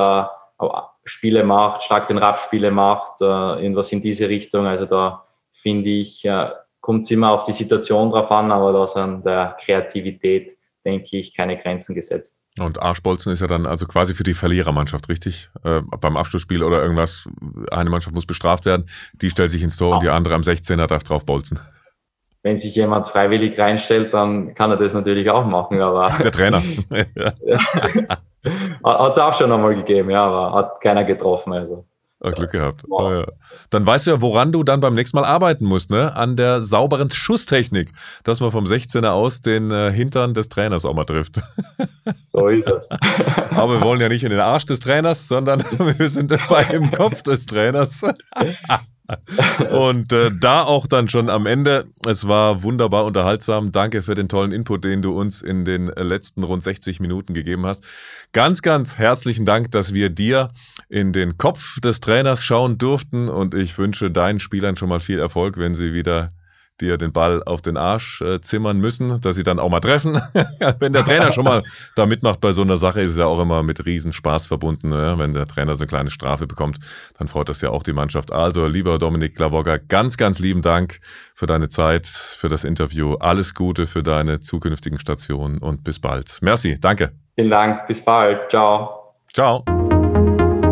Spiele 1.05 1.45
macht, 1.45 1.83
stark 1.83 2.09
den 2.09 2.19
Rap-Spiele 2.19 2.71
macht, 2.71 3.21
äh, 3.21 3.25
irgendwas 3.25 3.93
in 3.93 4.01
diese 4.01 4.29
Richtung. 4.29 4.67
Also 4.67 4.87
da 4.87 5.25
finde 5.53 5.91
ich, 5.91 6.25
äh, 6.25 6.51
kommt 6.81 7.05
es 7.05 7.11
immer 7.11 7.31
auf 7.31 7.45
die 7.45 7.53
Situation 7.53 8.11
drauf 8.11 8.31
an, 8.31 8.51
aber 8.51 8.73
da 8.73 8.87
sind 8.87 9.25
der 9.25 9.57
Kreativität, 9.61 10.57
denke 10.85 11.19
ich, 11.19 11.35
keine 11.35 11.59
Grenzen 11.59 11.95
gesetzt. 11.95 12.45
Und 12.59 12.81
Arschbolzen 12.81 13.33
ist 13.33 13.41
ja 13.41 13.47
dann 13.47 13.67
also 13.67 13.87
quasi 13.87 14.15
für 14.15 14.23
die 14.23 14.35
Verlierermannschaft, 14.35 15.09
richtig? 15.09 15.51
Äh, 15.63 15.83
beim 16.01 16.17
Abschlussspiel 16.17 16.63
oder 16.63 16.83
irgendwas, 16.83 17.29
eine 17.71 17.91
Mannschaft 17.91 18.15
muss 18.15 18.27
bestraft 18.27 18.65
werden, 18.65 18.87
die 19.15 19.31
stellt 19.31 19.51
sich 19.51 19.63
ins 19.63 19.77
Tor 19.77 19.91
ja. 19.91 19.95
und 19.97 20.03
die 20.03 20.11
andere 20.11 20.35
am 20.35 20.43
16er 20.43 20.87
darf 20.87 21.05
drauf 21.05 21.27
bolzen. 21.27 21.59
Wenn 22.45 22.59
sich 22.59 22.77
jemand 22.77 23.09
freiwillig 23.09 23.59
reinstellt, 23.59 24.13
dann 24.13 24.55
kann 24.55 24.71
er 24.71 24.77
das 24.77 24.93
natürlich 24.93 25.31
auch 25.31 25.47
machen, 25.47 25.81
aber. 25.81 26.11
Der 26.23 26.31
Trainer. 26.31 26.63
Hat 28.85 29.13
es 29.13 29.19
auch 29.19 29.33
schon 29.33 29.51
einmal 29.51 29.75
gegeben, 29.75 30.11
ja, 30.11 30.27
aber 30.27 30.55
hat 30.55 30.79
keiner 30.83 31.03
getroffen. 31.05 31.55
Also. 31.55 31.87
Oh, 32.21 32.31
Glück 32.31 32.53
gehabt. 32.53 32.85
Oh, 32.91 33.11
ja. 33.11 33.25
Dann 33.71 33.87
weißt 33.87 34.07
du 34.07 34.11
ja, 34.11 34.21
woran 34.21 34.53
du 34.53 34.63
dann 34.63 34.81
beim 34.81 34.93
nächsten 34.93 35.17
Mal 35.17 35.25
arbeiten 35.25 35.65
musst, 35.65 35.91
ne? 35.91 36.15
An 36.15 36.37
der 36.37 36.61
sauberen 36.61 37.11
Schusstechnik, 37.11 37.93
dass 38.23 38.41
man 38.41 38.51
vom 38.51 38.65
16er 38.65 39.11
aus 39.11 39.41
den 39.41 39.71
äh, 39.71 39.91
Hintern 39.91 40.35
des 40.35 40.51
Trainers 40.51 40.85
auch 40.85 40.95
mal 40.95 41.05
trifft. 41.05 41.41
So 42.33 42.49
ist 42.49 42.69
es. 42.69 42.89
Aber 43.53 43.75
wir 43.75 43.81
wollen 43.81 44.01
ja 44.01 44.09
nicht 44.09 44.25
in 44.25 44.31
den 44.31 44.41
Arsch 44.41 44.67
des 44.67 44.81
Trainers, 44.81 45.29
sondern 45.29 45.61
wir 45.61 46.11
sind 46.11 46.37
bei 46.49 46.65
im 46.65 46.91
Kopf 46.91 47.23
des 47.23 47.47
Trainers. 47.47 48.03
Und 49.71 50.13
äh, 50.13 50.31
da 50.41 50.63
auch 50.63 50.87
dann 50.87 51.09
schon 51.09 51.29
am 51.29 51.47
Ende. 51.47 51.87
Es 52.07 52.27
war 52.27 52.63
wunderbar 52.63 53.05
unterhaltsam. 53.05 53.71
Danke 53.71 54.03
für 54.03 54.15
den 54.15 54.29
tollen 54.29 54.53
Input, 54.53 54.85
den 54.85 55.03
du 55.03 55.19
uns 55.19 55.43
in 55.43 55.65
den 55.65 55.89
letzten 55.89 56.43
rund 56.43 56.63
60 56.63 57.01
Minuten 57.01 57.35
gegeben 57.35 57.67
hast. 57.67 57.85
Ganz, 58.33 58.63
ganz 58.63 58.97
herzlichen 58.97 59.45
Dank, 59.45 59.71
dass 59.73 59.93
wir 59.93 60.09
dir 60.09 60.51
in 60.89 61.13
den 61.13 61.37
Kopf 61.37 61.81
des 61.81 62.01
Trainers 62.01 62.43
schauen 62.43 62.79
durften. 62.79 63.29
Und 63.29 63.55
ich 63.55 63.77
wünsche 63.77 64.11
deinen 64.11 64.41
Spielern 64.41 64.77
schon 64.77 64.89
mal 64.89 65.01
viel 65.01 65.19
Erfolg, 65.19 65.59
wenn 65.59 65.75
sie 65.75 65.93
wieder 65.93 66.33
dir 66.81 66.99
den 66.99 67.13
Ball 67.13 67.43
auf 67.45 67.63
den 67.63 67.77
Arsch 67.77 68.21
äh, 68.21 68.41
zimmern 68.41 68.79
müssen, 68.79 69.21
dass 69.21 69.37
sie 69.37 69.43
dann 69.43 69.59
auch 69.59 69.71
mal 69.71 69.81
treffen. 69.81 70.21
Wenn 70.79 70.93
der 70.93 71.05
Trainer 71.05 71.33
schon 71.33 71.45
mal 71.45 71.63
da 71.95 72.07
mitmacht 72.07 72.41
bei 72.41 72.53
so 72.53 72.63
einer 72.63 72.77
Sache, 72.77 73.01
ist 73.01 73.13
es 73.13 73.17
ja 73.17 73.27
auch 73.27 73.41
immer 73.41 73.63
mit 73.63 73.85
Riesenspaß 73.85 74.47
verbunden. 74.47 74.93
Ja? 74.93 75.19
Wenn 75.19 75.33
der 75.33 75.47
Trainer 75.47 75.75
so 75.75 75.83
eine 75.83 75.89
kleine 75.89 76.11
Strafe 76.11 76.47
bekommt, 76.47 76.79
dann 77.19 77.29
freut 77.29 77.49
das 77.49 77.61
ja 77.61 77.71
auch 77.71 77.83
die 77.83 77.93
Mannschaft. 77.93 78.33
Also, 78.33 78.67
lieber 78.67 78.99
Dominik 78.99 79.37
Klavogger, 79.37 79.79
ganz, 79.79 80.17
ganz 80.17 80.39
lieben 80.39 80.63
Dank 80.63 80.99
für 81.35 81.47
deine 81.47 81.69
Zeit, 81.69 82.07
für 82.07 82.49
das 82.49 82.65
Interview. 82.65 83.15
Alles 83.15 83.55
Gute 83.55 83.87
für 83.87 84.03
deine 84.03 84.41
zukünftigen 84.41 84.99
Stationen 84.99 85.59
und 85.59 85.85
bis 85.85 86.01
bald. 86.01 86.39
Merci, 86.41 86.79
danke. 86.81 87.13
Vielen 87.37 87.51
Dank, 87.51 87.87
bis 87.87 88.05
bald. 88.05 88.51
Ciao. 88.51 89.15
Ciao. 89.33 89.65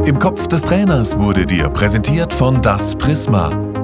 Im 0.05 0.19
Kopf 0.19 0.49
des 0.49 0.62
Trainers 0.62 1.19
wurde 1.19 1.47
dir 1.47 1.69
präsentiert 1.69 2.33
von 2.33 2.61
Das 2.61 2.97
Prisma. 2.97 3.72